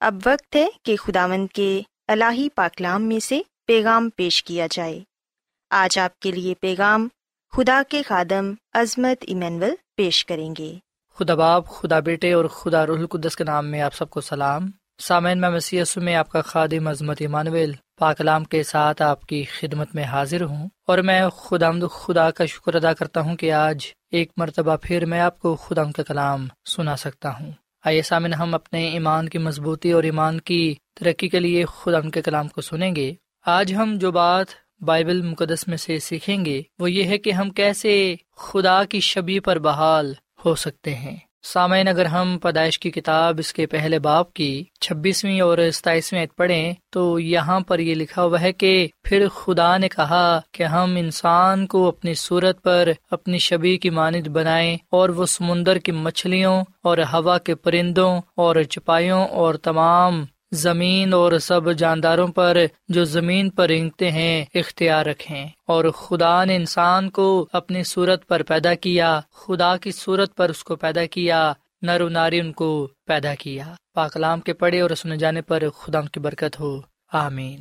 اب 0.00 0.14
وقت 0.26 0.56
ہے 0.56 0.66
کہ 0.82 0.96
خداوند 0.96 1.46
کے 1.54 1.80
الہی 2.08 2.48
پاکلام 2.48 3.02
میں 3.02 3.20
سے 3.20 3.40
پیغام 3.66 4.10
پیش 4.16 4.44
کیا 4.44 4.66
جائے۔ 4.70 5.00
آج 5.70 5.98
آپ 5.98 6.20
کے 6.20 6.32
لیے 6.32 6.54
پیغام 6.60 7.08
خدا 7.52 7.82
کے 7.88 8.02
خادم 8.02 8.52
عظمت 8.72 9.24
ایمینول 9.26 9.74
پیش 9.96 10.26
کریں 10.26 10.54
گے۔ 10.58 10.74
خدا 11.14 11.34
باپ، 11.34 11.66
خدا 11.66 12.00
بیٹے 12.00 12.32
اور 12.32 12.44
خدا 12.44 12.86
رح 12.86 12.90
القدس 12.90 13.36
کے 13.36 13.44
نام 13.44 13.66
میں 13.66 13.80
آپ 13.80 13.94
سب 13.94 14.10
کو 14.10 14.20
سلام۔ 14.20 14.70
سامعین، 14.98 15.40
میں 15.40 15.50
مسی 15.50 15.80
میں 15.96 16.14
آپ 16.14 16.28
کا 16.28 16.42
خادم 16.42 16.88
عظمت 16.88 17.16
ایمانویل 17.20 17.72
پاکلام 18.00 18.44
کے 18.44 18.62
ساتھ 18.62 19.02
آپ 19.02 19.26
کی 19.26 19.44
خدمت 19.44 19.94
میں 19.94 20.04
حاضر 20.04 20.42
ہوں۔ 20.44 20.68
اور 20.86 20.98
میں 20.98 21.28
خدا 21.28 21.70
خدا 21.92 22.30
کا 22.30 22.46
شکر 22.46 22.74
ادا 22.74 22.92
کرتا 22.92 23.20
ہوں 23.20 23.36
کہ 23.36 23.52
آج 23.52 23.86
ایک 24.10 24.32
مرتبہ 24.36 24.76
پھر 24.82 25.04
میں 25.04 25.20
آپ 25.20 25.40
کو 25.40 25.56
خدا 25.56 25.82
کا 25.96 26.02
کلام 26.02 26.48
سنا 26.64 26.96
سکتا 26.96 27.40
ہوں۔ 27.40 27.52
آئیے 27.84 28.02
سامن 28.02 28.34
ہم 28.34 28.54
اپنے 28.54 28.88
ایمان 28.88 29.28
کی 29.28 29.38
مضبوطی 29.38 29.92
اور 29.92 30.02
ایمان 30.02 30.40
کی 30.40 30.74
ترقی 30.94 31.28
کے 31.28 31.40
لیے 31.40 31.64
خدا 31.64 31.98
ان 31.98 32.10
کے 32.10 32.22
کلام 32.22 32.48
کو 32.48 32.60
سنیں 32.60 32.96
گے۔ 32.96 33.14
آج 33.46 33.74
ہم 33.74 33.98
جو 34.00 34.12
بات 34.12 34.46
بائبل 34.80 35.22
مقدس 35.22 35.68
میں 35.68 35.76
سے 35.76 35.98
سیکھیں 35.98 36.44
گے، 36.44 36.62
وہ 36.78 36.90
یہ 36.90 37.04
ہے 37.04 37.18
کہ 37.18 37.30
ہم 37.30 37.50
کیسے 37.50 38.16
خدا 38.36 38.84
کی 38.84 39.00
شبی 39.00 39.40
پر 39.40 39.58
بحال 39.58 40.14
ہو 40.44 40.54
سکتے 40.54 40.94
ہیں۔ 40.94 41.16
سامعین، 41.44 41.88
اگر 41.88 42.04
ہم 42.04 42.38
پیدائش 42.38 42.78
کی 42.78 42.90
کتاب 42.90 43.38
اس 43.38 43.52
کے 43.52 43.66
پہلے 43.66 43.98
باپ 43.98 44.32
کی 44.32 44.64
چھبیسویں 44.80 45.40
اور 45.40 45.58
ستائیسویں 45.74 46.26
پڑھیں، 46.36 46.72
تو 46.90 47.18
یہاں 47.18 47.60
پر 47.60 47.78
یہ 47.78 47.94
لکھا 47.94 48.22
ہوا 48.22 48.40
ہے 48.40 48.52
کہ 48.52 48.88
پھر 49.04 49.28
خدا 49.28 49.76
نے 49.76 49.88
کہا 49.88 50.40
کہ 50.52 50.62
ہم 50.62 50.96
انسان 50.96 51.66
کو 51.66 51.86
اپنی 51.88 52.14
صورت 52.14 52.62
پر 52.62 52.88
اپنی 53.10 53.38
شبی 53.38 53.76
کی 53.76 53.90
مانند 53.90 54.26
بنائیں 54.28 54.76
اور 54.90 55.08
وہ 55.08 55.26
سمندر 55.26 55.78
کی 55.78 55.92
مچھلیوں 55.92 56.64
اور 56.82 56.98
ہوا 57.12 57.38
کے 57.38 57.54
پرندوں 57.54 58.20
اور 58.36 58.62
چپائیوں 58.62 59.24
اور 59.24 59.54
تمام 59.54 60.24
زمین 60.50 61.12
اور 61.12 61.38
سب 61.38 61.72
جانداروں 61.72 62.28
پر 62.28 62.56
جو 62.88 63.04
زمین 63.04 63.50
پر 63.50 63.66
رینگتے 63.66 64.10
ہیں، 64.10 64.44
اختیار 64.54 65.06
رکھیں۔ 65.06 65.48
اور 65.66 65.84
خدا 65.84 66.44
نے 66.44 66.56
انسان 66.56 67.10
کو 67.10 67.48
اپنی 67.52 67.82
صورت 67.82 68.26
پر 68.26 68.42
پیدا 68.42 68.74
کیا، 68.74 69.20
خدا 69.32 69.76
کی 69.76 69.92
صورت 69.92 70.34
پر 70.34 70.48
اس 70.48 70.64
کو 70.64 70.76
پیدا 70.76 71.06
کیا، 71.06 71.52
نر 71.82 72.00
و 72.00 72.08
ناری 72.08 72.40
ان 72.40 72.52
کو 72.52 72.88
پیدا 73.06 73.34
کیا۔ 73.34 73.74
پاکلام 73.94 74.40
کے 74.40 74.52
پڑھے 74.52 74.80
اور 74.80 74.90
سنے 74.90 75.16
جانے 75.16 75.42
پر 75.42 75.62
خدا 75.70 76.00
کی 76.00 76.20
برکت 76.20 76.60
ہو۔ 76.60 76.80
آمین۔ 77.12 77.60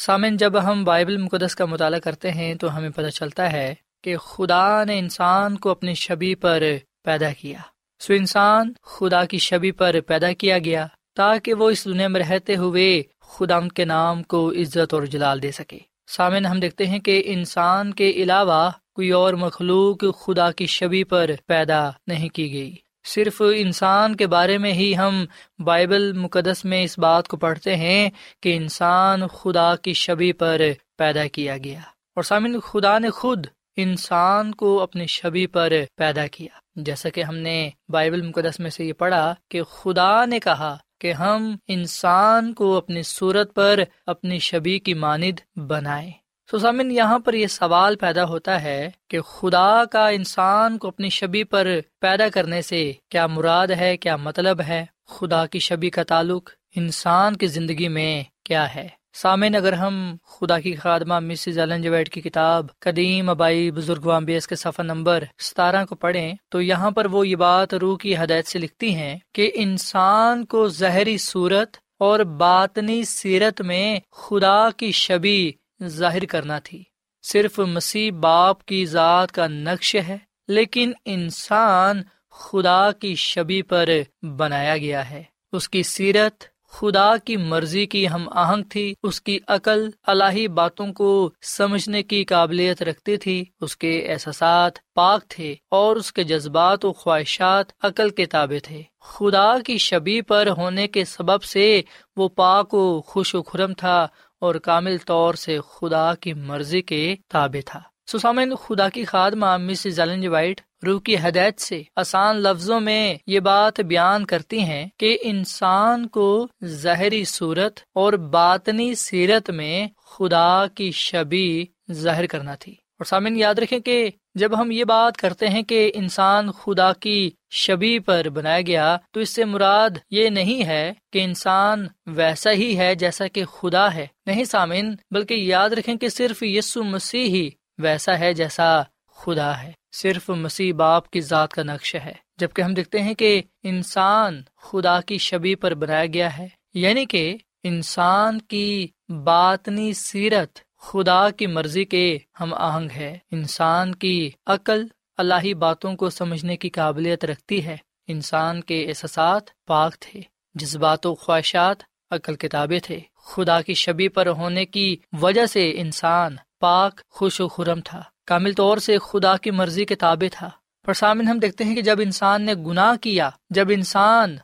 سامن 0.00 0.36
جب 0.36 0.64
ہم 0.64 0.84
بائبل 0.84 1.16
مقدس 1.16 1.56
کا 1.56 1.64
مطالعہ 1.64 1.98
کرتے 1.98 2.30
ہیں 2.30 2.54
تو 2.54 2.76
ہمیں 2.76 2.90
پتہ 2.90 3.08
چلتا 3.08 3.52
ہے 3.52 3.74
کہ 4.02 4.16
خدا 4.16 4.84
نے 4.84 4.98
انسان 4.98 5.56
کو 5.56 5.70
اپنی 5.70 5.94
شبی 5.94 6.34
پر 6.34 6.62
پیدا 7.04 7.32
کیا۔ 7.32 7.58
سو 8.00 8.12
انسان 8.12 8.72
خدا 8.82 9.24
کی 9.24 9.38
شبی 9.38 9.70
پر 9.70 10.00
پیدا 10.06 10.32
کیا 10.32 10.58
گیا۔ 10.58 10.86
تاکہ 11.14 11.54
وہ 11.54 11.70
اس 11.70 11.84
دنیا 11.84 12.08
میں 12.08 12.20
رہتے 12.20 12.56
ہوئے 12.56 13.02
خدا 13.20 13.60
کے 13.74 13.84
نام 13.84 14.22
کو 14.22 14.50
عزت 14.50 14.94
اور 14.94 15.02
جلال 15.02 15.42
دے 15.42 15.50
سکے۔ 15.50 15.78
سامن 16.06 16.46
ہم 16.46 16.60
دیکھتے 16.60 16.86
ہیں 16.86 16.98
کہ 16.98 17.22
انسان 17.26 17.94
کے 17.94 18.10
علاوہ 18.10 18.70
کوئی 18.94 19.10
اور 19.10 19.34
مخلوق 19.34 20.04
خدا 20.20 20.50
کی 20.50 20.66
شبی 20.66 21.04
پر 21.04 21.30
پیدا 21.46 21.90
نہیں 22.06 22.28
کی 22.28 22.52
گئی۔ 22.52 22.74
صرف 23.06 23.42
انسان 23.56 24.16
کے 24.16 24.26
بارے 24.26 24.58
میں 24.58 24.72
ہی 24.72 24.96
ہم 24.96 25.24
بائبل 25.58 26.12
مقدس 26.12 26.64
میں 26.64 26.84
اس 26.84 26.98
بات 26.98 27.28
کو 27.28 27.36
پڑھتے 27.36 27.76
ہیں 27.76 28.10
کہ 28.42 28.56
انسان 28.56 29.26
خدا 29.26 29.76
کی 29.76 29.92
شبی 29.92 30.32
پر 30.32 30.60
پیدا 30.98 31.26
کیا 31.26 31.56
گیا۔ 31.58 31.78
اور 32.14 32.22
سامن 32.22 32.60
خدا 32.60 32.98
نے 32.98 33.10
خود 33.10 33.46
انسان 33.76 34.54
کو 34.54 34.82
اپنی 34.82 35.06
شبی 35.06 35.46
پر 35.46 35.72
پیدا 35.96 36.26
کیا۔ 36.26 36.58
جیسا 36.76 37.08
کہ 37.08 37.22
ہم 37.22 37.36
نے 37.36 37.70
بائبل 37.88 38.22
مقدس 38.22 38.60
میں 38.60 38.70
سے 38.70 38.84
یہ 38.84 38.92
پڑھا 38.92 39.34
کہ 39.50 39.62
خدا 39.62 40.24
نے 40.24 40.40
کہا 40.40 40.76
کہ 41.04 41.12
ہم 41.12 41.56
انسان 41.68 42.52
کو 42.54 42.76
اپنی 42.76 43.02
صورت 43.02 43.54
پر 43.54 43.80
اپنی 44.06 44.38
شبی 44.38 44.78
کی 44.78 44.94
ماند 44.94 45.40
بنائے 45.56 46.10
سو 46.50 46.58
سامن، 46.58 46.90
یہاں 46.90 47.18
پر 47.18 47.34
یہ 47.34 47.46
سوال 47.46 47.96
پیدا 47.96 48.24
ہوتا 48.24 48.62
ہے 48.62 48.90
کہ 49.08 49.20
خدا 49.20 49.84
کا 49.84 50.08
انسان 50.08 50.78
کو 50.78 50.88
اپنی 50.88 51.08
شبی 51.08 51.44
پر 51.44 51.68
پیدا 52.00 52.28
کرنے 52.28 52.62
سے 52.62 52.92
کیا 53.08 53.26
مراد 53.26 53.66
ہے، 53.66 53.96
کیا 53.96 54.16
مطلب 54.16 54.60
ہے؟ 54.60 54.84
خدا 55.06 55.46
کی 55.46 55.58
شبی 55.58 55.90
کا 55.90 56.02
تعلق 56.02 56.50
انسان 56.76 57.36
کی 57.36 57.46
زندگی 57.46 57.88
میں 57.88 58.22
کیا 58.44 58.74
ہے؟ 58.74 58.88
سامعین، 59.16 59.54
اگر 59.54 59.72
ہم 59.72 60.16
خدا 60.24 60.60
کی 60.60 60.74
خادمہ 60.74 61.18
مسز 61.20 61.58
ایلن 61.58 61.82
جویٹ 61.82 62.08
کی 62.08 62.20
کتاب 62.20 62.66
قدیم 62.78 63.28
ابائی 63.28 63.70
بزرگ 63.70 64.04
وامبیس 64.04 64.46
کے 64.46 64.54
صفحہ 64.54 64.84
نمبر 64.84 65.24
ستارہ 65.38 65.84
کو 65.84 65.94
پڑھیں، 65.94 66.34
تو 66.48 66.60
یہاں 66.60 66.90
پر 66.90 67.06
وہ 67.06 67.28
یہ 67.28 67.36
بات 67.36 67.74
روح 67.74 67.96
کی 67.98 68.16
ہدایت 68.16 68.46
سے 68.46 68.58
لکھتی 68.58 68.94
ہیں 68.94 69.18
کہ 69.32 69.50
انسان 69.54 70.44
کو 70.44 70.68
زہری 70.68 71.18
صورت 71.18 71.76
اور 71.98 72.20
باطنی 72.20 73.02
سیرت 73.02 73.60
میں 73.60 74.00
خدا 74.12 74.70
کی 74.70 74.90
شبی 74.92 75.52
ظاہر 75.84 76.24
کرنا 76.24 76.58
تھی۔ 76.58 76.82
صرف 77.22 77.58
مسیح 77.58 78.10
باپ 78.12 78.64
کی 78.64 78.86
ذات 78.86 79.32
کا 79.32 79.46
نقش 79.46 79.94
ہے، 79.94 80.18
لیکن 80.48 80.92
انسان 81.04 82.02
خدا 82.30 82.92
کی 82.92 83.14
شبی 83.14 83.62
پر 83.62 83.88
بنایا 84.22 84.76
گیا 84.76 85.10
ہے۔ 85.10 85.22
اس 85.52 85.68
کی 85.68 85.82
سیرت 85.82 86.44
خدا 86.78 87.16
کی 87.16 87.36
مرضی 87.36 87.86
کی 87.86 88.08
ہم 88.08 88.28
آہنگ 88.32 88.62
تھی، 88.62 88.94
اس 89.02 89.20
کی 89.20 89.38
عقل 89.48 89.90
الہی 90.06 90.48
باتوں 90.48 90.92
کو 90.92 91.30
سمجھنے 91.42 92.02
کی 92.02 92.24
قابلیت 92.24 92.82
رکھتی 92.82 93.16
تھی، 93.16 93.44
اس 93.60 93.76
کے 93.76 94.12
احساسات 94.12 94.72
پاک 94.94 95.28
تھے 95.28 95.54
اور 95.70 95.96
اس 95.96 96.12
کے 96.12 96.24
جذبات 96.24 96.84
و 96.84 96.92
خواہشات 96.92 97.66
عقل 97.82 98.10
کے 98.10 98.26
تابع 98.26 98.58
تھے۔ 98.62 98.82
خدا 99.00 99.58
کی 99.58 99.78
شبی 99.78 100.20
پر 100.20 100.48
ہونے 100.58 100.88
کے 100.88 101.04
سبب 101.04 101.42
سے 101.42 101.82
وہ 102.16 102.28
پاک 102.28 102.74
و 102.74 103.00
خوش 103.00 103.34
و 103.34 103.42
خرم 103.42 103.72
تھا 103.72 104.06
اور 104.40 104.54
کامل 104.54 104.96
طور 104.98 105.34
سے 105.34 105.58
خدا 105.74 106.14
کی 106.14 106.32
مرضی 106.32 106.82
کے 106.82 107.16
تابع 107.30 107.60
تھا۔ 107.66 107.80
سسامن 108.06 108.54
خدا 108.54 108.88
کی 108.88 109.04
خادمہ 109.04 109.56
مسز 109.56 110.00
ایلن 110.00 110.26
وائٹ 110.26 110.60
روح 110.86 111.00
کی 111.00 111.16
ہدایت 111.16 111.60
سے 111.60 111.82
آسان 111.96 112.36
لفظوں 112.36 112.80
میں 112.80 113.14
یہ 113.26 113.40
بات 113.40 113.80
بیان 113.80 114.26
کرتی 114.26 114.60
ہیں 114.60 114.86
کہ 114.98 115.18
انسان 115.22 116.06
کو 116.06 116.48
زہری 116.62 117.24
صورت 117.24 117.80
اور 117.94 118.12
باطنی 118.12 118.94
سیرت 118.94 119.50
میں 119.50 119.88
خدا 120.10 120.66
کی 120.66 120.90
شبی 120.90 121.64
ظاہر 121.92 122.26
کرنا 122.26 122.54
تھی۔ 122.54 122.72
اور 122.72 123.04
سامن 123.04 123.36
یاد 123.36 123.54
رکھیں 123.54 123.78
کہ 123.78 124.10
جب 124.34 124.60
ہم 124.60 124.70
یہ 124.70 124.84
بات 124.84 125.16
کرتے 125.16 125.48
ہیں 125.48 125.62
کہ 125.62 125.92
انسان 125.94 126.50
خدا 126.50 126.92
کی 126.92 127.30
شبی 127.50 127.98
پر 127.98 128.28
بنایا 128.28 128.60
گیا، 128.60 128.96
تو 129.12 129.20
اس 129.20 129.30
سے 129.30 129.44
مراد 129.44 129.90
یہ 130.10 130.28
نہیں 130.28 130.64
ہے 130.64 130.92
کہ 131.12 131.24
انسان 131.24 131.86
ویسا 132.06 132.50
ہی 132.52 132.78
ہے 132.78 132.94
جیسا 132.94 133.26
کہ 133.26 133.44
خدا 133.44 133.94
ہے۔ 133.94 134.06
نہیں 134.26 134.44
سامن، 134.44 134.94
بلکہ 135.10 135.34
یاد 135.34 135.70
رکھیں 135.70 135.94
کہ 135.94 136.08
صرف 136.08 136.42
یسو 136.42 136.84
مسیح 136.84 137.24
ہی 137.24 137.50
ویسا 137.78 138.18
ہے 138.18 138.32
جیسا 138.32 138.82
خدا 139.16 139.62
ہے۔ 139.62 139.72
صرف 139.92 140.30
مسیح 140.30 140.72
باپ 140.74 141.10
کی 141.10 141.20
ذات 141.20 141.52
کا 141.52 141.62
نقش 141.62 141.94
ہے۔ 141.94 142.12
جبکہ 142.36 142.62
ہم 142.62 142.74
دیکھتے 142.74 143.02
ہیں 143.02 143.14
کہ 143.14 143.42
انسان 143.62 144.42
خدا 144.62 145.00
کی 145.00 145.18
شبی 145.18 145.54
پر 145.54 145.74
بنایا 145.74 146.06
گیا 146.06 146.38
ہے۔ 146.38 146.48
یعنی 146.74 147.06
کہ 147.06 147.36
انسان 147.62 148.40
کی 148.40 148.88
باطنی 149.08 149.92
سیرت 149.92 150.58
خدا 150.78 151.30
کی 151.30 151.46
مرضی 151.46 151.84
کے 151.84 152.18
ہم 152.40 152.54
آہنگ 152.54 152.90
ہے۔ 152.90 153.18
انسان 153.30 153.94
کی 153.94 154.30
عقل 154.46 154.86
اللہ 155.16 155.54
باتوں 155.54 155.96
کو 155.96 156.10
سمجھنے 156.10 156.56
کی 156.56 156.68
قابلیت 156.68 157.24
رکھتی 157.24 157.66
ہے۔ 157.66 157.76
انسان 158.06 158.60
کے 158.60 158.84
احساسات 158.88 159.42
پاک 159.66 159.98
تھے۔ 160.00 160.20
جذبات 160.54 161.06
و 161.06 161.14
خواہشات 161.14 161.76
عقل 162.10 162.36
کتابیں 162.36 162.78
تھے۔ 162.78 163.00
خدا 163.26 163.60
کی 163.60 163.74
شبی 163.74 164.08
پر 164.08 164.26
ہونے 164.26 164.66
کی 164.66 164.96
وجہ 165.20 165.46
سے 165.46 165.80
انسان 165.80 166.36
پاک، 166.64 167.00
خوش 167.10 167.40
و 167.40 167.48
خرم 167.48 167.80
تھا۔ 167.80 168.02
کامل 168.26 168.52
طور 168.52 168.78
سے 168.78 168.98
خدا 168.98 169.36
کی 169.36 169.50
مرضی 169.50 169.84
کے 169.84 169.94
تابع 169.94 170.28
تھا۔ 170.32 170.50
پر 170.86 170.94
سامن 170.94 171.28
ہم 171.28 171.38
دیکھتے 171.38 171.64
ہیں 171.64 171.74
کہ 171.74 171.82
جب 171.82 172.00
انسان 172.00 172.42
نے 172.42 172.54
گناہ 172.54 172.96
کیا، 172.96 173.30
جب 173.50 173.66
انسان 173.70 174.36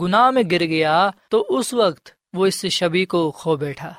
گناہ 0.00 0.30
میں 0.30 0.42
گر 0.50 0.60
گیا، 0.60 1.10
تو 1.30 1.46
اس 1.48 1.74
وقت 1.74 2.08
وہ 2.32 2.46
اس 2.46 2.66
شبی 2.66 3.04
کو 3.04 3.30
کھو 3.30 3.56
بیٹھا۔ 3.56 3.94